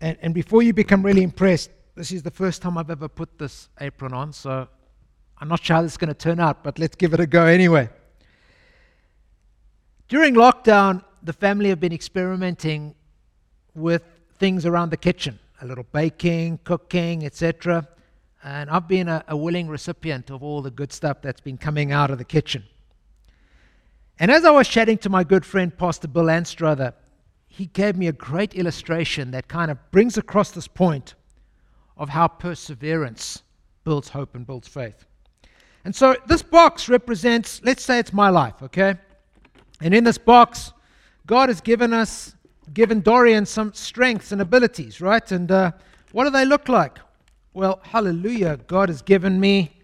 and, 0.00 0.16
and 0.20 0.34
before 0.34 0.62
you 0.62 0.72
become 0.72 1.02
really 1.02 1.22
impressed, 1.22 1.70
this 1.94 2.12
is 2.12 2.22
the 2.22 2.30
first 2.30 2.60
time 2.60 2.76
I've 2.76 2.90
ever 2.90 3.08
put 3.08 3.38
this 3.38 3.68
apron 3.80 4.12
on, 4.12 4.32
so 4.32 4.68
I'm 5.38 5.48
not 5.48 5.64
sure 5.64 5.76
how 5.76 5.82
this 5.82 5.92
is 5.92 5.98
going 5.98 6.08
to 6.08 6.14
turn 6.14 6.38
out, 6.38 6.62
but 6.62 6.78
let's 6.78 6.96
give 6.96 7.14
it 7.14 7.20
a 7.20 7.26
go 7.26 7.44
anyway. 7.46 7.88
During 10.08 10.34
lockdown, 10.34 11.02
the 11.26 11.32
family 11.32 11.68
have 11.70 11.80
been 11.80 11.92
experimenting 11.92 12.94
with 13.74 14.04
things 14.38 14.64
around 14.64 14.90
the 14.90 14.96
kitchen, 14.96 15.40
a 15.60 15.66
little 15.66 15.84
baking, 15.92 16.60
cooking, 16.62 17.26
etc. 17.26 17.86
And 18.44 18.70
I've 18.70 18.86
been 18.86 19.08
a, 19.08 19.24
a 19.26 19.36
willing 19.36 19.66
recipient 19.68 20.30
of 20.30 20.44
all 20.44 20.62
the 20.62 20.70
good 20.70 20.92
stuff 20.92 21.20
that's 21.22 21.40
been 21.40 21.58
coming 21.58 21.90
out 21.90 22.12
of 22.12 22.18
the 22.18 22.24
kitchen. 22.24 22.62
And 24.20 24.30
as 24.30 24.44
I 24.44 24.52
was 24.52 24.68
chatting 24.68 24.98
to 24.98 25.08
my 25.08 25.24
good 25.24 25.44
friend, 25.44 25.76
Pastor 25.76 26.06
Bill 26.06 26.30
Anstruther, 26.30 26.94
he 27.48 27.66
gave 27.66 27.96
me 27.96 28.06
a 28.06 28.12
great 28.12 28.54
illustration 28.54 29.32
that 29.32 29.48
kind 29.48 29.70
of 29.70 29.78
brings 29.90 30.16
across 30.16 30.52
this 30.52 30.68
point 30.68 31.14
of 31.96 32.08
how 32.08 32.28
perseverance 32.28 33.42
builds 33.82 34.10
hope 34.10 34.36
and 34.36 34.46
builds 34.46 34.68
faith. 34.68 35.04
And 35.84 35.94
so 35.94 36.16
this 36.26 36.42
box 36.42 36.88
represents, 36.88 37.60
let's 37.64 37.82
say 37.82 37.98
it's 37.98 38.12
my 38.12 38.28
life, 38.28 38.62
okay? 38.62 38.94
And 39.80 39.92
in 39.92 40.04
this 40.04 40.18
box, 40.18 40.72
God 41.26 41.48
has 41.48 41.60
given 41.60 41.92
us, 41.92 42.34
given 42.72 43.00
Dorian 43.00 43.44
some 43.44 43.72
strengths 43.74 44.32
and 44.32 44.40
abilities, 44.40 45.00
right? 45.00 45.30
And 45.32 45.50
uh, 45.50 45.72
what 46.12 46.24
do 46.24 46.30
they 46.30 46.44
look 46.44 46.68
like? 46.68 46.98
Well, 47.52 47.80
hallelujah, 47.82 48.58
God 48.66 48.88
has 48.88 49.02
given 49.02 49.38
me 49.40 49.76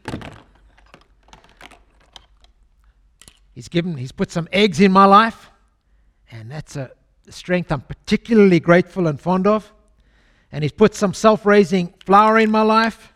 He's 3.54 3.68
given, 3.68 3.96
he's 3.96 4.12
put 4.12 4.30
some 4.30 4.48
eggs 4.52 4.80
in 4.80 4.92
my 4.92 5.04
life, 5.04 5.50
and 6.30 6.50
that's 6.50 6.76
a 6.76 6.90
strength 7.28 7.70
I'm 7.70 7.82
particularly 7.82 8.60
grateful 8.60 9.06
and 9.06 9.20
fond 9.20 9.46
of. 9.46 9.70
And 10.50 10.64
he's 10.64 10.72
put 10.72 10.94
some 10.94 11.14
self 11.14 11.46
raising 11.46 11.94
flour 12.04 12.38
in 12.38 12.50
my 12.50 12.62
life, 12.62 13.12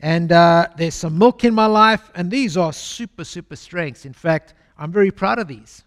and 0.00 0.32
uh, 0.32 0.68
there's 0.76 0.94
some 0.94 1.18
milk 1.18 1.44
in 1.44 1.54
my 1.54 1.66
life, 1.66 2.10
and 2.14 2.30
these 2.30 2.56
are 2.56 2.72
super, 2.72 3.24
super 3.24 3.56
strengths. 3.56 4.04
In 4.04 4.12
fact, 4.12 4.54
I'm 4.78 4.92
very 4.92 5.10
proud 5.10 5.38
of 5.38 5.48
these. 5.48 5.84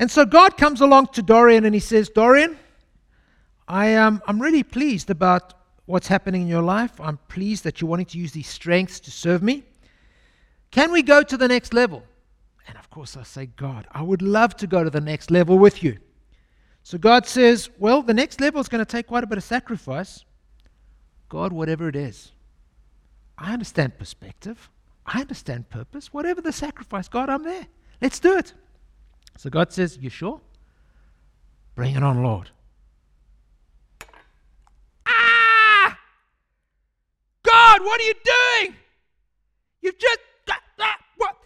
And 0.00 0.10
so 0.10 0.24
God 0.24 0.56
comes 0.56 0.80
along 0.80 1.08
to 1.08 1.22
Dorian 1.22 1.66
and 1.66 1.74
he 1.74 1.80
says, 1.80 2.08
Dorian, 2.08 2.58
I 3.68 3.88
am, 3.88 4.22
I'm 4.26 4.40
really 4.40 4.62
pleased 4.62 5.10
about 5.10 5.52
what's 5.84 6.08
happening 6.08 6.40
in 6.40 6.48
your 6.48 6.62
life. 6.62 6.98
I'm 6.98 7.18
pleased 7.28 7.64
that 7.64 7.80
you're 7.80 7.90
wanting 7.90 8.06
to 8.06 8.18
use 8.18 8.32
these 8.32 8.48
strengths 8.48 8.98
to 9.00 9.10
serve 9.10 9.42
me. 9.42 9.62
Can 10.70 10.90
we 10.90 11.02
go 11.02 11.22
to 11.22 11.36
the 11.36 11.46
next 11.46 11.74
level? 11.74 12.02
And 12.66 12.78
of 12.78 12.88
course, 12.88 13.14
I 13.14 13.24
say, 13.24 13.50
God, 13.56 13.86
I 13.92 14.00
would 14.00 14.22
love 14.22 14.56
to 14.56 14.66
go 14.66 14.82
to 14.82 14.88
the 14.88 15.02
next 15.02 15.30
level 15.30 15.58
with 15.58 15.82
you. 15.82 15.98
So 16.82 16.96
God 16.96 17.26
says, 17.26 17.68
Well, 17.78 18.00
the 18.00 18.14
next 18.14 18.40
level 18.40 18.58
is 18.62 18.68
going 18.68 18.84
to 18.84 18.90
take 18.90 19.06
quite 19.06 19.22
a 19.22 19.26
bit 19.26 19.36
of 19.36 19.44
sacrifice. 19.44 20.24
God, 21.28 21.52
whatever 21.52 21.88
it 21.88 21.96
is, 21.96 22.32
I 23.36 23.52
understand 23.52 23.98
perspective. 23.98 24.70
I 25.04 25.20
understand 25.20 25.68
purpose. 25.68 26.10
Whatever 26.10 26.40
the 26.40 26.52
sacrifice, 26.52 27.06
God, 27.06 27.28
I'm 27.28 27.42
there. 27.42 27.66
Let's 28.00 28.18
do 28.18 28.38
it. 28.38 28.54
So 29.40 29.48
God 29.48 29.72
says, 29.72 29.96
You 29.98 30.10
sure? 30.10 30.38
Bring 31.74 31.96
it 31.96 32.02
on, 32.02 32.22
Lord. 32.22 32.50
Ah! 35.06 35.98
God, 37.42 37.80
what 37.80 37.98
are 38.02 38.04
you 38.04 38.14
doing? 38.22 38.76
You've 39.80 39.98
just 39.98 40.18
that 40.46 40.98
What? 41.16 41.36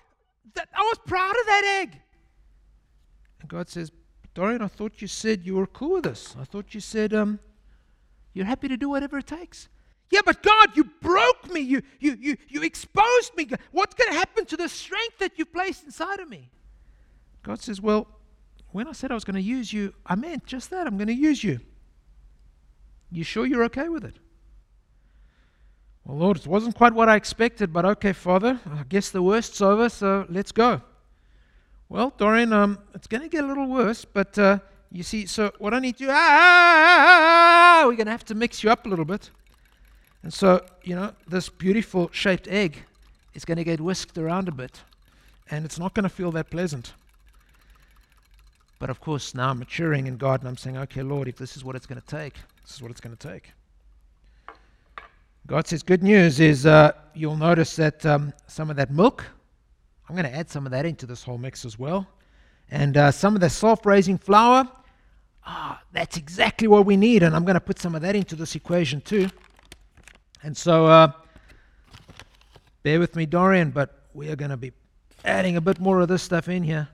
I 0.57 0.81
was 0.81 0.99
proud 1.07 1.31
of 1.31 1.47
that 1.47 1.83
egg. 1.83 2.01
And 3.41 3.49
God 3.49 3.69
says, 3.69 3.93
Dorian, 4.35 4.63
I 4.63 4.67
thought 4.67 5.01
you 5.01 5.07
said 5.07 5.47
you 5.47 5.55
were 5.55 5.69
cool 5.69 5.93
with 5.93 6.05
this. 6.05 6.35
I 6.37 6.43
thought 6.43 6.75
you 6.75 6.81
said 6.81 7.15
um, 7.15 7.39
you're 8.33 8.45
happy 8.45 8.67
to 8.67 8.77
do 8.77 8.89
whatever 8.89 9.19
it 9.19 9.29
takes. 9.29 9.69
Yeah, 10.11 10.23
but 10.27 10.43
God, 10.43 10.77
you 10.77 10.83
broke 11.01 11.49
me. 11.49 11.61
You, 11.61 11.81
you, 12.01 12.19
you, 12.21 12.37
you 12.49 12.63
exposed 12.65 13.37
me. 13.37 13.49
What's 13.71 13.95
going 13.95 14.11
to 14.11 14.19
happen 14.19 14.47
to 14.47 14.57
the 14.57 14.69
strength 14.69 15.19
that 15.21 15.39
you 15.39 15.47
placed 15.47 15.85
inside 15.85 16.19
of 16.19 16.29
me? 16.29 16.51
God 17.45 17.63
says, 17.63 17.81
Well, 17.81 18.09
when 18.73 18.89
I 18.89 18.93
said 18.93 19.13
I 19.13 19.15
was 19.15 19.23
going 19.23 19.37
to 19.37 19.43
use 19.43 19.73
you, 19.73 19.95
I 20.05 20.17
meant 20.17 20.47
just 20.47 20.71
that. 20.71 20.89
I'm 20.89 20.97
going 20.97 21.07
to 21.07 21.15
use 21.15 21.45
you. 21.45 21.61
You 23.13 23.23
sure 23.23 23.47
you're 23.47 23.63
okay 23.65 23.89
with 23.89 24.05
it? 24.05 24.17
Well, 26.05 26.19
Lord, 26.19 26.39
it 26.39 26.47
wasn't 26.47 26.75
quite 26.75 26.93
what 26.93 27.09
I 27.09 27.15
expected, 27.15 27.73
but 27.73 27.85
okay, 27.85 28.13
Father, 28.13 28.59
I 28.69 28.83
guess 28.89 29.11
the 29.11 29.23
worst's 29.23 29.61
over, 29.61 29.89
so 29.89 30.27
let's 30.29 30.51
go. 30.51 30.83
Well, 31.89 32.13
Dorian, 32.19 32.53
um, 32.53 32.79
it's 32.95 33.07
going 33.07 33.23
to 33.23 33.29
get 33.29 33.45
a 33.45 33.47
little 33.47 33.69
worse, 33.69 34.05
but 34.05 34.37
uh, 34.39 34.59
you 34.91 35.03
see, 35.03 35.27
so 35.27 35.53
what 35.59 35.73
I 35.73 35.79
need 35.79 35.97
to 35.99 36.07
do, 36.07 36.11
ah, 36.11 36.15
ah, 36.15 37.83
ah, 37.85 37.87
we're 37.87 37.95
going 37.95 38.07
to 38.07 38.13
have 38.13 38.25
to 38.27 38.35
mix 38.35 38.65
you 38.65 38.71
up 38.71 38.85
a 38.85 38.89
little 38.89 39.05
bit. 39.05 39.31
And 40.23 40.33
so, 40.33 40.65
you 40.83 40.97
know, 40.97 41.13
this 41.29 41.49
beautiful 41.49 42.11
shaped 42.13 42.49
egg 42.49 42.83
is 43.35 43.45
going 43.45 43.59
to 43.59 43.65
get 43.65 43.81
whisked 43.81 44.19
around 44.19 44.49
a 44.49 44.53
bit, 44.53 44.83
and 45.51 45.65
it's 45.65 45.79
not 45.79 45.95
going 45.95 46.05
to 46.05 46.09
feel 46.09 46.33
that 46.33 46.51
pleasant. 46.51 46.93
But 48.85 48.91
of 48.91 49.01
course, 49.01 49.35
now 49.35 49.49
I'm 49.49 49.61
maturing 49.61 50.09
in 50.09 50.19
God, 50.19 50.41
and 50.41 50.49
I'm 50.51 50.59
saying, 50.59 50.77
okay, 50.77 51.01
Lord, 51.01 51.27
if 51.27 51.39
this 51.39 51.57
is 51.57 51.65
what 51.65 51.75
it's 51.75 51.87
going 51.87 52.03
to 52.03 52.07
take, 52.07 52.35
this 52.61 52.75
is 52.75 52.83
what 52.83 52.91
it's 52.91 53.01
going 53.01 53.17
to 53.17 53.29
take. 53.29 53.51
God 55.47 55.67
says, 55.67 55.83
good 55.83 56.03
news 56.03 56.39
is 56.39 56.67
uh, 56.67 56.93
you'll 57.15 57.39
notice 57.39 57.77
that 57.77 58.05
um, 58.05 58.35
some 58.47 58.69
of 58.69 58.77
that 58.77 58.91
milk, 58.91 59.25
I'm 60.07 60.15
going 60.15 60.31
to 60.31 60.37
add 60.37 60.51
some 60.51 60.67
of 60.67 60.73
that 60.73 60.85
into 60.85 61.07
this 61.07 61.23
whole 61.23 61.39
mix 61.39 61.65
as 61.65 61.79
well. 61.79 62.07
And 62.71 62.99
uh, 62.99 63.11
some 63.11 63.35
of 63.35 63.41
the 63.41 63.49
self 63.49 63.87
raising 63.87 64.19
flour, 64.19 64.69
ah, 65.47 65.81
that's 65.93 66.19
exactly 66.19 66.69
what 66.69 66.85
we 66.85 66.99
need. 66.99 67.23
And 67.23 67.35
I'm 67.35 67.47
going 67.47 67.55
to 67.55 67.61
put 67.61 67.79
some 67.79 67.95
of 67.95 68.03
that 68.03 68.15
into 68.15 68.37
this 68.37 68.55
equation 68.55 69.01
too. 69.01 69.31
And 70.43 70.55
so, 70.55 70.85
uh, 70.85 71.11
bear 72.83 73.01
with 73.01 73.17
me, 73.17 73.25
Dorian, 73.25 73.71
but 73.71 74.03
we 74.13 74.29
are 74.29 74.37
going 74.37 74.51
to 74.51 74.59
be 74.59 74.73
adding 75.25 75.57
a 75.57 75.61
bit 75.63 75.81
more 75.81 76.01
of 76.01 76.09
this 76.09 76.23
stuff 76.23 76.51
in 76.51 76.63
here. 76.63 76.87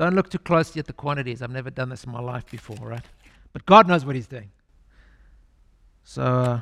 Don't 0.00 0.14
look 0.14 0.30
too 0.30 0.38
closely 0.38 0.80
at 0.80 0.86
the 0.86 0.94
quantities. 0.94 1.42
I've 1.42 1.50
never 1.50 1.68
done 1.68 1.90
this 1.90 2.04
in 2.04 2.10
my 2.10 2.22
life 2.22 2.50
before, 2.50 2.78
right? 2.80 3.04
But 3.52 3.66
God 3.66 3.86
knows 3.86 4.02
what 4.02 4.14
He's 4.14 4.26
doing. 4.26 4.50
So 6.04 6.22
uh, 6.22 6.60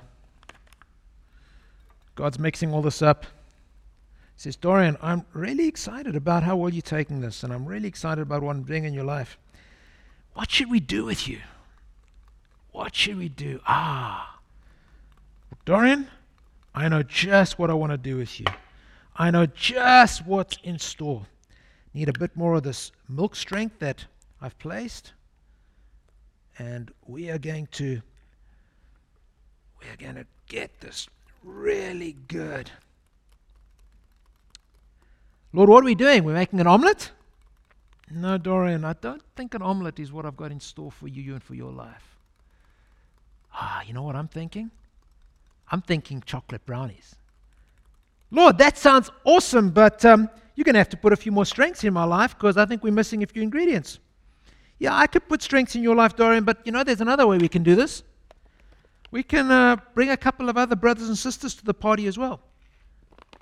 God's 2.16 2.40
mixing 2.40 2.74
all 2.74 2.83
this 2.83 3.01
up. 3.01 3.27
He 4.35 4.42
says, 4.42 4.57
Dorian, 4.57 4.96
I'm 5.01 5.24
really 5.35 5.68
excited 5.68 6.16
about 6.16 6.42
how 6.42 6.57
well 6.57 6.70
you're 6.70 6.83
taking 6.83 7.20
this, 7.20 7.44
and 7.44 7.53
I'm 7.53 7.64
really 7.64 7.87
excited 7.87 8.22
about 8.22 8.42
what 8.42 8.57
I'm 8.57 8.64
doing 8.64 8.83
in 8.83 8.92
your 8.92 9.05
life. 9.05 9.38
What 10.35 10.51
should 10.51 10.68
we 10.68 10.81
do 10.81 11.05
with 11.05 11.29
you? 11.29 11.38
What 12.72 12.96
should 12.96 13.18
we 13.18 13.29
do? 13.29 13.61
Ah, 13.68 14.40
Dorian, 15.64 16.09
I 16.74 16.88
know 16.88 17.05
just 17.05 17.57
what 17.57 17.70
I 17.70 17.74
want 17.74 17.92
to 17.92 17.98
do 17.98 18.16
with 18.16 18.40
you. 18.40 18.46
I 19.14 19.31
know 19.31 19.46
just 19.46 20.27
what's 20.27 20.59
in 20.64 20.81
store. 20.81 21.27
Need 21.98 22.11
a 22.11 22.12
bit 22.12 22.37
more 22.37 22.54
of 22.54 22.62
this 22.62 22.92
milk 23.08 23.34
strength 23.34 23.80
that 23.80 24.04
I've 24.40 24.56
placed. 24.61 25.14
And 26.56 26.92
we 27.08 27.28
are 27.28 27.38
going 27.38 27.66
to 27.72 28.00
we're 29.80 29.96
going 29.96 30.14
to 30.14 30.26
get 30.46 30.78
this 30.78 31.08
really 31.42 32.14
good. 32.28 32.70
Lord, 35.52 35.68
what 35.68 35.82
are 35.82 35.87
we 35.87 35.96
doing? 35.96 36.22
We're 36.22 36.34
making 36.34 36.61
an 36.61 36.68
omelette? 36.68 37.11
No, 38.08 38.38
Dorian, 38.38 38.84
I 38.84 38.92
don't 38.92 39.22
think 39.34 39.54
an 39.54 39.62
omelette 39.62 39.98
is 39.98 40.12
what 40.12 40.24
I've 40.24 40.37
got 40.37 40.52
in 40.52 40.61
store 40.61 40.92
for 40.92 41.08
you 41.08 41.32
and 41.32 41.42
for 41.42 41.56
your 41.56 41.72
life. 41.72 42.16
Ah, 43.52 43.82
you 43.82 43.92
know 43.92 44.04
what 44.04 44.14
I'm 44.14 44.28
thinking? 44.28 44.70
I'm 45.72 45.82
thinking 45.82 46.22
chocolate 46.24 46.64
brownies. 46.64 47.16
Lord, 48.30 48.56
that 48.58 48.78
sounds 48.78 49.11
awesome, 49.24 49.70
but 49.70 50.04
um, 50.04 50.30
you're 50.59 50.64
going 50.64 50.75
to 50.75 50.81
have 50.81 50.88
to 50.88 50.97
put 50.97 51.12
a 51.12 51.16
few 51.16 51.31
more 51.31 51.47
strengths 51.47 51.85
in 51.85 51.94
my 51.94 52.03
life 52.03 52.37
because 52.37 52.57
I 52.57 52.66
think 52.66 52.83
we're 52.83 52.92
missing 52.92 53.23
a 53.23 53.27
few 53.29 53.42
ingredients. 53.42 54.01
Yeah, 54.81 54.92
I 54.92 55.07
could 55.07 55.29
put 55.29 55.40
strengths 55.40 55.77
in 55.77 55.85
your 55.85 55.94
life, 55.94 56.16
Dorian, 56.16 56.42
but 56.42 56.59
you 56.64 56.73
know, 56.73 56.83
there's 56.83 57.01
another 57.01 57.29
way 57.29 57.38
we 57.38 57.49
can 57.49 57.62
do 57.62 57.77
this. 57.77 58.03
We 59.12 59.23
can 59.23 59.53
uh, 59.53 59.77
bring 59.94 60.11
a 60.11 60.16
couple 60.16 60.49
of 60.49 60.57
other 60.57 60.75
brothers 60.75 61.07
and 61.07 61.16
sisters 61.16 61.55
to 61.55 61.64
the 61.64 61.75
party 61.75 62.09
as 62.09 62.18
well. 62.18 62.40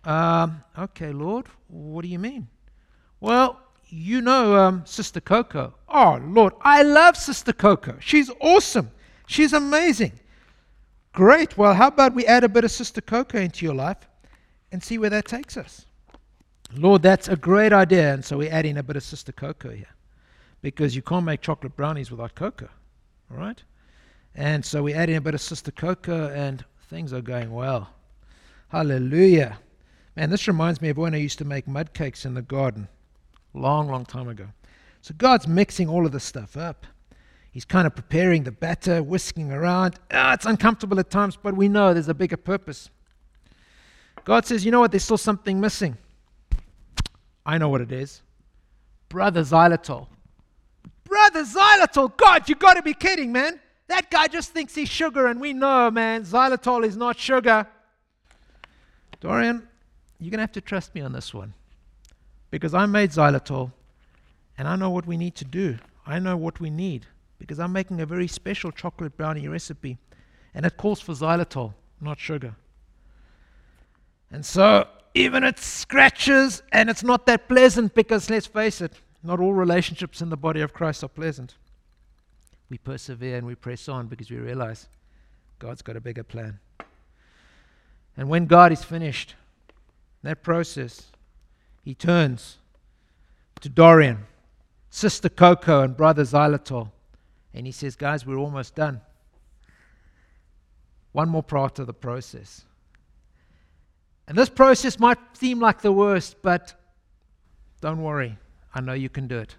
Um, 0.05 0.63
okay, 0.79 1.11
Lord, 1.11 1.47
what 1.69 2.03
do 2.03 2.09
you 2.09 2.19
mean? 2.19 2.49
Well, 3.19 3.61
you 3.89 4.21
know 4.21 4.55
um, 4.55 4.85
Sister 4.85 5.23
Coco. 5.23 5.73
Oh, 5.89 6.21
Lord, 6.23 6.53
I 6.61 6.83
love 6.83 7.17
Sister 7.17 7.55
Coco. 7.55 7.97
She's 7.99 8.31
awesome. 8.43 8.91
She's 9.27 9.55
amazing. 9.55 10.13
Great. 11.15 11.57
Well, 11.57 11.73
how 11.73 11.87
about 11.87 12.15
we 12.15 12.27
add 12.27 12.45
a 12.45 12.49
bit 12.51 12.65
of 12.65 12.71
Sister 12.71 13.01
Coco 13.01 13.39
into 13.39 13.65
your 13.65 13.75
life 13.75 14.07
and 14.71 14.85
see 14.85 14.99
where 14.99 15.09
that 15.09 15.25
takes 15.25 15.57
us? 15.57 15.87
Lord, 16.75 17.03
that's 17.03 17.29
a 17.29 17.37
great 17.37 17.73
idea. 17.73 18.15
And 18.15 18.25
so 18.25 18.39
we're 18.39 18.53
adding 18.53 18.79
a 18.79 18.83
bit 18.83 18.97
of 18.97 19.03
Sister 19.03 19.33
Cocoa 19.33 19.71
here 19.71 19.95
because 20.63 20.97
you 20.97 21.03
can't 21.03 21.25
make 21.25 21.41
chocolate 21.41 21.77
brownies 21.77 22.11
without 22.11 22.35
cocoa. 22.35 22.69
All 23.31 23.37
right? 23.37 23.63
And 24.35 24.65
so 24.65 24.83
we 24.83 24.93
add 24.93 25.09
in 25.09 25.17
a 25.17 25.21
bit 25.21 25.35
of 25.35 25.41
Sister 25.41 25.71
Cocoa 25.71 26.29
and 26.31 26.65
things 26.89 27.13
are 27.13 27.23
going 27.23 27.53
well. 27.53 27.91
Hallelujah. 28.69 29.59
Man, 30.17 30.31
this 30.31 30.49
reminds 30.49 30.81
me 30.81 30.89
of 30.89 30.97
when 30.97 31.15
I 31.15 31.19
used 31.19 31.39
to 31.39 31.45
make 31.45 31.69
mud 31.69 31.95
cakes 31.95 32.25
in 32.25 32.35
the 32.35 32.43
garden, 32.43 32.89
long, 33.55 33.89
long 33.89 34.05
time 34.05 34.29
ago. 34.29 34.49
So 35.03 35.15
God's 35.17 35.47
mixing 35.47 35.89
all 35.89 36.05
of 36.05 36.13
this 36.13 36.25
stuff 36.25 36.57
up. 36.57 36.87
He's 37.51 37.65
kind 37.65 37.87
of 37.87 37.95
preparing 37.95 38.43
the 38.43 38.51
batter, 38.51 39.03
whisking 39.03 39.51
around. 39.51 39.99
Ah, 40.11 40.35
it's 40.35 40.45
uncomfortable 40.45 40.99
at 41.01 41.11
times, 41.11 41.39
but 41.43 41.57
we 41.57 41.69
know 41.69 41.95
there's 41.95 42.09
a 42.09 42.15
bigger 42.15 42.37
purpose. 42.37 42.91
God 44.25 44.45
says, 44.45 44.65
you 44.65 44.71
know 44.71 44.81
what? 44.81 44.91
There's 44.91 45.05
still 45.05 45.17
something 45.17 45.61
missing. 45.61 45.97
I 47.47 47.59
know 47.59 47.69
what 47.69 47.81
it 47.81 47.93
is. 47.93 48.23
Brother 49.09 49.43
xylitol. 49.43 50.09
Brother 51.05 51.45
xylitol. 51.45 52.15
God, 52.17 52.49
you 52.49 52.57
got 52.57 52.75
to 52.75 52.83
be 52.83 52.93
kidding, 52.93 53.31
man. 53.31 53.61
That 53.87 54.11
guy 54.11 54.27
just 54.27 54.51
thinks 54.51 54.75
he's 54.75 54.89
sugar, 54.89 55.29
and 55.29 55.41
we 55.41 55.53
know, 55.53 55.91
man, 55.93 56.25
xylitol 56.25 56.85
is 56.85 56.97
not 56.97 57.17
sugar. 57.17 57.67
Dorian, 59.21 59.67
you're 60.19 60.31
going 60.31 60.39
to 60.39 60.43
have 60.43 60.53
to 60.53 60.61
trust 60.61 60.95
me 60.95 61.01
on 61.01 61.13
this 61.13 61.33
one 61.33 61.55
because 62.51 62.75
I 62.75 62.87
made 62.87 63.11
xylitol 63.11 63.73
and 64.59 64.67
I 64.67 64.77
know 64.77 64.91
what 64.91 65.07
we 65.07 65.17
need 65.17 65.35
to 65.37 65.45
do. 65.45 65.79
I 66.07 66.19
know 66.19 66.37
what 66.37 66.61
we 66.61 66.71
need 66.71 67.07
because 67.39 67.59
I'm 67.59 67.73
making 67.73 68.01
a 68.01 68.07
very 68.07 68.29
special 68.29 68.73
chocolate 68.73 69.17
brownie 69.17 69.49
recipe 69.49 69.99
and 70.55 70.67
it 70.67 70.77
calls 70.77 71.01
for 71.01 71.13
xylitol, 71.13 71.75
not 72.01 72.19
sugar. 72.19 72.57
And 74.31 74.45
so, 74.45 74.89
even 75.17 75.45
it 75.45 75.59
scratches 75.59 76.63
and 76.73 76.91
it's 76.91 77.03
not 77.03 77.25
that 77.25 77.49
pleasant 77.49 77.95
because 77.95 78.29
let's 78.29 78.47
face 78.47 78.83
it, 78.83 78.93
not 79.23 79.41
all 79.41 79.55
relationships 79.55 80.21
in 80.21 80.29
the 80.29 80.37
body 80.37 80.61
of 80.61 80.75
Christ 80.75 81.03
are 81.03 81.09
pleasant. 81.09 81.55
We 82.69 82.77
persevere 82.77 83.39
and 83.39 83.47
we 83.47 83.55
press 83.55 83.89
on 83.89 84.09
because 84.09 84.31
we 84.31 84.37
realize 84.37 84.89
God's 85.59 85.81
got 85.81 85.97
a 85.97 86.01
bigger 86.01 86.23
plan. 86.23 86.59
And 88.15 88.29
when 88.29 88.45
God 88.45 88.73
is 88.73 88.85
finished, 88.85 89.35
that 90.23 90.43
process, 90.43 91.07
he 91.83 91.95
turns 91.95 92.59
to 93.63 93.71
Dorian, 93.71 94.27
Sister 94.91 95.31
Coco, 95.31 95.81
and 95.81 95.97
Brother 95.97 96.25
Xylitol, 96.25 96.91
and 97.55 97.65
he 97.65 97.73
says, 97.73 97.97
Guys, 97.97 98.27
we're 98.27 98.37
almost 98.37 98.75
done. 98.75 99.01
One 101.13 101.31
more 101.31 101.43
part 101.43 101.79
of 101.79 101.87
the 101.87 101.95
process. 101.95 102.66
And 104.29 104.37
this 104.37 104.49
process 104.49 104.99
might 104.99 105.19
seem 105.35 105.61
like 105.61 105.83
the 105.83 105.93
worst, 105.93 106.37
but 106.43 106.75
don't 107.81 108.03
worry. 108.03 108.39
I 108.75 108.81
know 108.81 108.93
you 108.93 109.09
can 109.09 109.29
do 109.29 109.39
it. 109.39 109.57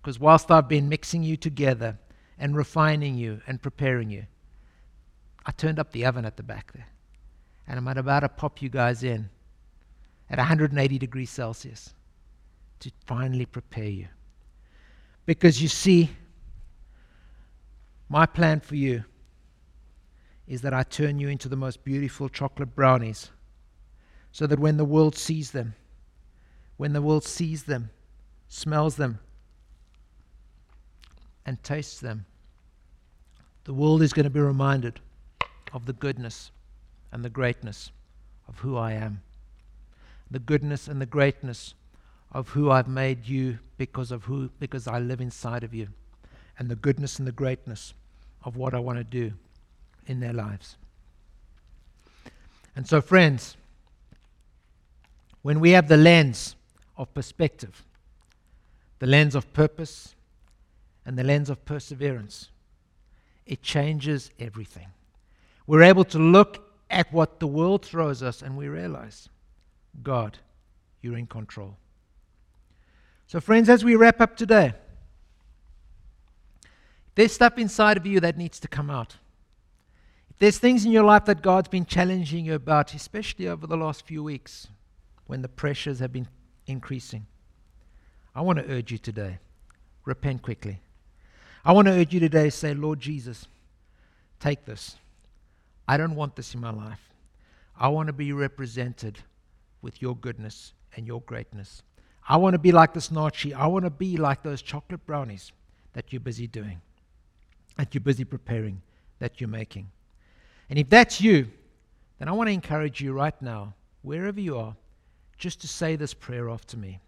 Because 0.00 0.18
whilst 0.18 0.50
I've 0.50 0.68
been 0.68 0.88
mixing 0.88 1.22
you 1.22 1.36
together 1.36 1.98
and 2.38 2.56
refining 2.56 3.16
you 3.16 3.40
and 3.46 3.60
preparing 3.60 4.10
you, 4.10 4.26
I 5.46 5.52
turned 5.52 5.78
up 5.78 5.92
the 5.92 6.04
oven 6.04 6.24
at 6.24 6.36
the 6.36 6.42
back 6.42 6.72
there. 6.72 6.88
And 7.66 7.78
I'm 7.78 7.88
about 7.88 8.20
to 8.20 8.28
pop 8.28 8.60
you 8.60 8.68
guys 8.68 9.02
in 9.02 9.30
at 10.28 10.38
180 10.38 10.98
degrees 10.98 11.30
Celsius 11.30 11.94
to 12.80 12.90
finally 13.06 13.46
prepare 13.46 13.88
you. 13.88 14.08
Because 15.26 15.62
you 15.62 15.68
see, 15.68 16.10
my 18.08 18.26
plan 18.26 18.60
for 18.60 18.74
you 18.74 19.04
is 20.46 20.62
that 20.62 20.74
I 20.74 20.82
turn 20.82 21.18
you 21.18 21.28
into 21.28 21.48
the 21.48 21.56
most 21.56 21.84
beautiful 21.84 22.28
chocolate 22.28 22.74
brownies 22.74 23.30
so 24.32 24.46
that 24.46 24.58
when 24.58 24.76
the 24.76 24.84
world 24.84 25.16
sees 25.16 25.50
them, 25.50 25.74
when 26.76 26.92
the 26.92 27.02
world 27.02 27.24
sees 27.24 27.64
them, 27.64 27.90
smells 28.48 28.96
them, 28.96 29.18
and 31.44 31.62
tastes 31.62 32.00
them, 32.00 32.26
the 33.64 33.74
world 33.74 34.02
is 34.02 34.12
going 34.12 34.24
to 34.24 34.30
be 34.30 34.40
reminded 34.40 35.00
of 35.72 35.86
the 35.86 35.92
goodness 35.92 36.50
and 37.12 37.24
the 37.24 37.30
greatness 37.30 37.90
of 38.48 38.58
who 38.60 38.76
I 38.76 38.92
am. 38.92 39.22
The 40.30 40.38
goodness 40.38 40.88
and 40.88 41.00
the 41.00 41.06
greatness 41.06 41.74
of 42.32 42.50
who 42.50 42.70
I've 42.70 42.88
made 42.88 43.26
you 43.26 43.58
because 43.76 44.10
of 44.10 44.24
who 44.24 44.50
because 44.60 44.86
I 44.86 44.98
live 44.98 45.20
inside 45.20 45.64
of 45.64 45.74
you. 45.74 45.88
And 46.58 46.68
the 46.68 46.76
goodness 46.76 47.18
and 47.18 47.26
the 47.26 47.32
greatness 47.32 47.94
of 48.44 48.56
what 48.56 48.74
I 48.74 48.78
want 48.78 48.98
to 48.98 49.04
do 49.04 49.32
in 50.06 50.20
their 50.20 50.32
lives. 50.32 50.76
And 52.76 52.86
so 52.86 53.00
friends, 53.00 53.56
when 55.42 55.60
we 55.60 55.70
have 55.70 55.88
the 55.88 55.96
lens 55.96 56.56
of 56.96 57.12
perspective, 57.14 57.84
the 58.98 59.06
lens 59.06 59.34
of 59.34 59.52
purpose, 59.52 60.14
and 61.06 61.18
the 61.18 61.24
lens 61.24 61.50
of 61.50 61.64
perseverance, 61.64 62.50
it 63.46 63.62
changes 63.62 64.30
everything. 64.38 64.88
We're 65.66 65.82
able 65.82 66.04
to 66.04 66.18
look 66.18 66.70
at 66.90 67.12
what 67.12 67.40
the 67.40 67.46
world 67.46 67.84
throws 67.84 68.22
us 68.22 68.42
and 68.42 68.56
we 68.56 68.68
realize, 68.68 69.28
God, 70.02 70.38
you're 71.00 71.16
in 71.16 71.26
control. 71.26 71.76
So, 73.26 73.40
friends, 73.40 73.68
as 73.68 73.84
we 73.84 73.94
wrap 73.94 74.20
up 74.20 74.36
today, 74.36 74.74
there's 77.14 77.32
stuff 77.32 77.58
inside 77.58 77.96
of 77.96 78.06
you 78.06 78.20
that 78.20 78.36
needs 78.36 78.60
to 78.60 78.68
come 78.68 78.90
out. 78.90 79.16
If 80.30 80.38
there's 80.38 80.58
things 80.58 80.84
in 80.84 80.92
your 80.92 81.04
life 81.04 81.24
that 81.26 81.42
God's 81.42 81.68
been 81.68 81.86
challenging 81.86 82.44
you 82.44 82.54
about, 82.54 82.94
especially 82.94 83.48
over 83.48 83.66
the 83.66 83.76
last 83.76 84.06
few 84.06 84.22
weeks, 84.22 84.68
when 85.30 85.42
the 85.42 85.48
pressures 85.48 86.00
have 86.00 86.12
been 86.12 86.26
increasing. 86.66 87.24
I 88.34 88.40
want 88.40 88.58
to 88.58 88.68
urge 88.68 88.90
you 88.90 88.98
today 88.98 89.38
repent 90.04 90.42
quickly. 90.42 90.80
I 91.64 91.70
want 91.70 91.86
to 91.86 91.92
urge 91.92 92.12
you 92.12 92.18
today 92.18 92.46
to 92.46 92.50
say, 92.50 92.74
Lord 92.74 92.98
Jesus, 92.98 93.46
take 94.40 94.64
this. 94.64 94.96
I 95.86 95.96
don't 95.98 96.16
want 96.16 96.34
this 96.34 96.52
in 96.52 96.60
my 96.60 96.72
life. 96.72 97.12
I 97.78 97.86
want 97.88 98.08
to 98.08 98.12
be 98.12 98.32
represented 98.32 99.20
with 99.82 100.02
your 100.02 100.16
goodness 100.16 100.72
and 100.96 101.06
your 101.06 101.20
greatness. 101.20 101.84
I 102.28 102.36
want 102.36 102.54
to 102.54 102.58
be 102.58 102.72
like 102.72 102.92
this 102.92 103.10
Naartjie. 103.10 103.54
I 103.54 103.68
want 103.68 103.84
to 103.84 103.90
be 103.90 104.16
like 104.16 104.42
those 104.42 104.62
chocolate 104.62 105.06
brownies 105.06 105.52
that 105.92 106.12
you're 106.12 106.18
busy 106.18 106.48
doing, 106.48 106.80
that 107.76 107.94
you're 107.94 108.00
busy 108.00 108.24
preparing, 108.24 108.82
that 109.20 109.40
you're 109.40 109.48
making. 109.48 109.92
And 110.68 110.76
if 110.76 110.90
that's 110.90 111.20
you, 111.20 111.46
then 112.18 112.26
I 112.26 112.32
want 112.32 112.48
to 112.48 112.52
encourage 112.52 113.00
you 113.00 113.12
right 113.12 113.40
now, 113.40 113.74
wherever 114.02 114.40
you 114.40 114.58
are, 114.58 114.74
just 115.40 115.62
to 115.62 115.66
say 115.66 115.96
this 115.96 116.14
prayer 116.14 116.48
after 116.48 116.76
me 116.76 117.00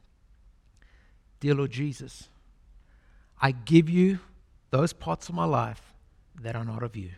Dear 1.39 1.55
Lord 1.55 1.71
Jesus, 1.71 2.29
I 3.41 3.53
give 3.53 3.89
you 3.89 4.19
those 4.71 4.93
parts 4.93 5.29
of 5.29 5.35
my 5.35 5.45
life 5.45 5.93
that 6.41 6.57
are 6.57 6.65
not 6.65 6.83
of 6.83 6.97
you. 6.97 7.11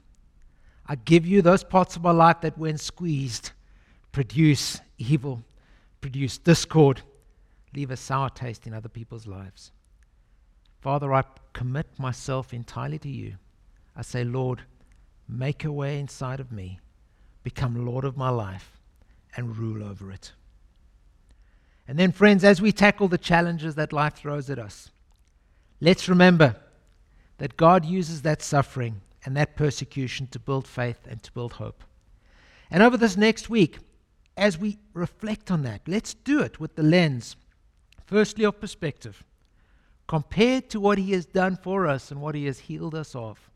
I 0.86 0.96
give 0.96 1.24
you 1.24 1.40
those 1.40 1.62
parts 1.62 1.96
of 1.96 2.02
my 2.02 2.10
life 2.10 2.40
that, 2.40 2.58
when 2.58 2.76
squeezed, 2.76 3.52
produce 4.12 4.80
evil, 4.98 5.42
produce 6.00 6.36
discord, 6.36 7.02
leave 7.74 7.90
a 7.90 7.96
sour 7.96 8.28
taste 8.28 8.66
in 8.66 8.74
other 8.74 8.88
people's 8.88 9.26
lives. 9.26 9.72
Father, 10.80 11.14
I 11.14 11.22
commit 11.52 11.86
myself 11.98 12.52
entirely 12.52 12.98
to 12.98 13.08
you. 13.08 13.34
I 13.96 14.02
say, 14.02 14.24
Lord, 14.24 14.62
make 15.28 15.64
a 15.64 15.72
way 15.72 16.00
inside 16.00 16.40
of 16.40 16.50
me, 16.50 16.80
become 17.42 17.86
Lord 17.86 18.04
of 18.04 18.16
my 18.16 18.30
life, 18.30 18.80
and 19.36 19.56
rule 19.56 19.84
over 19.84 20.10
it. 20.10 20.32
And 21.86 21.98
then, 21.98 22.12
friends, 22.12 22.44
as 22.44 22.62
we 22.62 22.72
tackle 22.72 23.08
the 23.08 23.18
challenges 23.18 23.74
that 23.74 23.92
life 23.92 24.14
throws 24.14 24.48
at 24.48 24.58
us, 24.58 24.90
let's 25.80 26.08
remember 26.08 26.56
that 27.38 27.56
God 27.56 27.84
uses 27.84 28.22
that 28.22 28.42
suffering 28.42 29.02
and 29.24 29.36
that 29.36 29.56
persecution 29.56 30.26
to 30.28 30.38
build 30.38 30.66
faith 30.66 31.00
and 31.08 31.22
to 31.22 31.32
build 31.32 31.54
hope. 31.54 31.84
And 32.70 32.82
over 32.82 32.96
this 32.96 33.16
next 33.16 33.50
week, 33.50 33.78
as 34.36 34.58
we 34.58 34.78
reflect 34.94 35.50
on 35.50 35.62
that, 35.62 35.82
let's 35.86 36.14
do 36.14 36.40
it 36.40 36.58
with 36.58 36.74
the 36.74 36.82
lens, 36.82 37.36
firstly, 38.06 38.44
of 38.44 38.60
perspective, 38.60 39.24
compared 40.06 40.70
to 40.70 40.80
what 40.80 40.98
He 40.98 41.12
has 41.12 41.26
done 41.26 41.56
for 41.56 41.86
us 41.86 42.10
and 42.10 42.20
what 42.20 42.34
He 42.34 42.46
has 42.46 42.60
healed 42.60 42.94
us 42.94 43.14
of. 43.14 43.50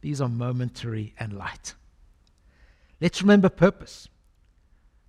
These 0.00 0.20
are 0.20 0.28
momentary 0.28 1.14
and 1.18 1.32
light. 1.32 1.74
Let's 3.00 3.22
remember 3.22 3.48
purpose. 3.48 4.08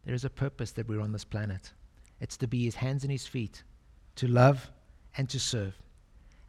There 0.05 0.13
is 0.13 0.25
a 0.25 0.29
purpose 0.29 0.71
that 0.71 0.87
we're 0.87 1.01
on 1.01 1.11
this 1.11 1.25
planet. 1.25 1.71
It's 2.19 2.37
to 2.37 2.47
be 2.47 2.63
his 2.63 2.75
hands 2.75 3.03
and 3.03 3.11
his 3.11 3.27
feet, 3.27 3.63
to 4.15 4.27
love 4.27 4.71
and 5.17 5.29
to 5.29 5.39
serve. 5.39 5.75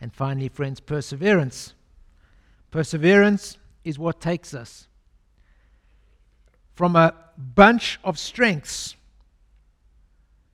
And 0.00 0.12
finally, 0.12 0.48
friends, 0.48 0.80
perseverance. 0.80 1.74
Perseverance 2.70 3.58
is 3.84 3.98
what 3.98 4.20
takes 4.20 4.54
us 4.54 4.88
from 6.74 6.94
a 6.94 7.14
bunch 7.36 7.98
of 8.04 8.18
strengths 8.18 8.96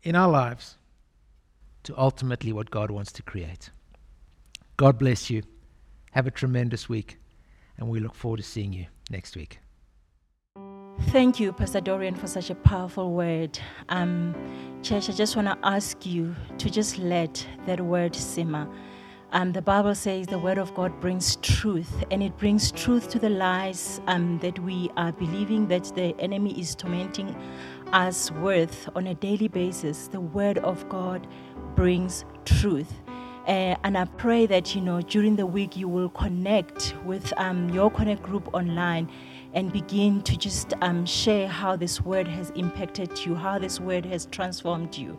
in 0.02 0.14
our 0.14 0.30
lives 0.30 0.76
to 1.82 1.98
ultimately 1.98 2.52
what 2.52 2.70
God 2.70 2.90
wants 2.90 3.10
to 3.12 3.22
create. 3.22 3.70
God 4.76 4.98
bless 4.98 5.30
you. 5.30 5.42
Have 6.12 6.26
a 6.26 6.30
tremendous 6.30 6.88
week, 6.88 7.18
and 7.76 7.88
we 7.88 7.98
look 7.98 8.14
forward 8.14 8.36
to 8.36 8.42
seeing 8.42 8.72
you 8.72 8.86
next 9.10 9.36
week. 9.36 9.58
Thank 11.08 11.38
you, 11.40 11.52
Pastor 11.52 11.80
Dorian, 11.80 12.14
for 12.14 12.26
such 12.26 12.50
a 12.50 12.54
powerful 12.54 13.12
word. 13.12 13.58
Um, 13.90 14.34
church, 14.82 15.10
I 15.10 15.12
just 15.12 15.36
want 15.36 15.48
to 15.48 15.58
ask 15.62 16.06
you 16.06 16.34
to 16.58 16.70
just 16.70 16.98
let 16.98 17.46
that 17.66 17.80
word 17.80 18.16
simmer. 18.16 18.66
Um, 19.32 19.52
the 19.52 19.62
Bible 19.62 19.94
says 19.94 20.26
the 20.26 20.38
word 20.38 20.58
of 20.58 20.74
God 20.74 21.00
brings 21.00 21.36
truth, 21.36 22.04
and 22.10 22.22
it 22.22 22.36
brings 22.38 22.72
truth 22.72 23.10
to 23.10 23.18
the 23.18 23.28
lies 23.28 24.00
um, 24.06 24.38
that 24.40 24.58
we 24.60 24.90
are 24.96 25.12
believing 25.12 25.68
that 25.68 25.84
the 25.94 26.18
enemy 26.18 26.58
is 26.58 26.74
tormenting 26.74 27.34
us 27.92 28.30
with 28.32 28.88
on 28.94 29.06
a 29.06 29.14
daily 29.14 29.48
basis. 29.48 30.08
The 30.08 30.20
word 30.20 30.58
of 30.58 30.88
God 30.88 31.26
brings 31.74 32.24
truth. 32.46 32.92
Uh, 33.46 33.76
and 33.84 33.98
I 33.98 34.04
pray 34.04 34.46
that 34.46 34.74
you 34.74 34.80
know 34.80 35.00
during 35.02 35.36
the 35.36 35.46
week 35.46 35.76
you 35.76 35.88
will 35.88 36.10
connect 36.10 36.94
with 37.04 37.32
um, 37.38 37.68
your 37.70 37.90
connect 37.90 38.22
group 38.22 38.54
online 38.54 39.10
and 39.54 39.72
begin 39.72 40.22
to 40.22 40.36
just 40.36 40.74
um, 40.80 41.04
share 41.04 41.48
how 41.48 41.76
this 41.76 42.00
word 42.00 42.26
has 42.26 42.50
impacted 42.50 43.24
you, 43.24 43.34
how 43.34 43.58
this 43.58 43.80
word 43.80 44.06
has 44.06 44.26
transformed 44.26 44.96
you. 44.96 45.18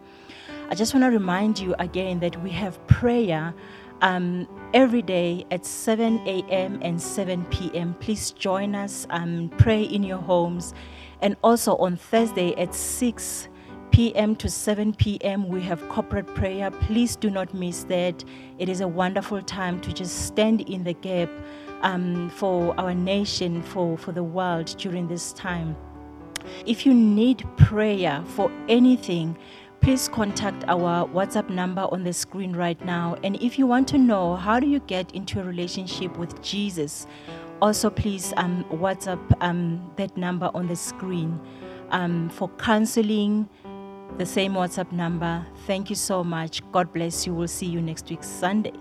I 0.69 0.75
just 0.75 0.93
want 0.93 1.03
to 1.03 1.09
remind 1.09 1.59
you 1.59 1.75
again 1.79 2.19
that 2.19 2.41
we 2.41 2.49
have 2.51 2.85
prayer 2.87 3.53
um, 4.01 4.47
every 4.73 5.01
day 5.01 5.45
at 5.51 5.65
7 5.65 6.19
a.m. 6.27 6.79
and 6.81 7.01
7 7.01 7.45
p.m. 7.45 7.95
Please 7.99 8.31
join 8.31 8.75
us, 8.75 9.07
um, 9.09 9.51
pray 9.57 9.83
in 9.83 10.03
your 10.03 10.17
homes. 10.17 10.73
And 11.21 11.37
also 11.43 11.77
on 11.77 11.95
Thursday 11.95 12.53
at 12.55 12.75
6 12.75 13.47
p.m. 13.91 14.35
to 14.37 14.49
7 14.49 14.93
p.m., 14.95 15.47
we 15.47 15.61
have 15.61 15.87
corporate 15.87 16.27
prayer. 16.35 16.71
Please 16.71 17.15
do 17.15 17.29
not 17.29 17.53
miss 17.53 17.83
that. 17.85 18.23
It 18.57 18.67
is 18.67 18.81
a 18.81 18.87
wonderful 18.87 19.41
time 19.41 19.79
to 19.81 19.93
just 19.93 20.25
stand 20.25 20.61
in 20.61 20.83
the 20.83 20.93
gap 20.93 21.29
um, 21.83 22.29
for 22.31 22.73
our 22.79 22.93
nation, 22.93 23.61
for, 23.61 23.97
for 23.97 24.11
the 24.11 24.23
world 24.23 24.75
during 24.77 25.07
this 25.07 25.33
time. 25.33 25.75
If 26.65 26.85
you 26.85 26.93
need 26.93 27.45
prayer 27.57 28.23
for 28.27 28.51
anything, 28.67 29.37
please 29.81 30.07
contact 30.07 30.63
our 30.67 31.07
WhatsApp 31.09 31.49
number 31.49 31.87
on 31.91 32.03
the 32.03 32.13
screen 32.13 32.55
right 32.55 32.83
now. 32.85 33.17
And 33.23 33.41
if 33.41 33.59
you 33.59 33.67
want 33.67 33.87
to 33.89 33.97
know 33.97 34.35
how 34.35 34.59
do 34.59 34.67
you 34.67 34.79
get 34.79 35.11
into 35.13 35.39
a 35.39 35.43
relationship 35.43 36.17
with 36.17 36.41
Jesus, 36.41 37.05
also 37.61 37.89
please 37.89 38.33
um, 38.37 38.65
WhatsApp 38.71 39.21
um, 39.41 39.91
that 39.97 40.15
number 40.17 40.49
on 40.53 40.67
the 40.67 40.75
screen. 40.75 41.39
Um, 41.91 42.29
for 42.29 42.49
counseling, 42.57 43.47
the 44.17 44.25
same 44.25 44.53
WhatsApp 44.53 44.91
number. 44.91 45.45
Thank 45.67 45.89
you 45.89 45.95
so 45.95 46.23
much. 46.23 46.61
God 46.71 46.91
bless 46.93 47.27
you. 47.27 47.33
We'll 47.33 47.47
see 47.47 47.67
you 47.67 47.81
next 47.81 48.09
week, 48.09 48.23
Sunday. 48.23 48.73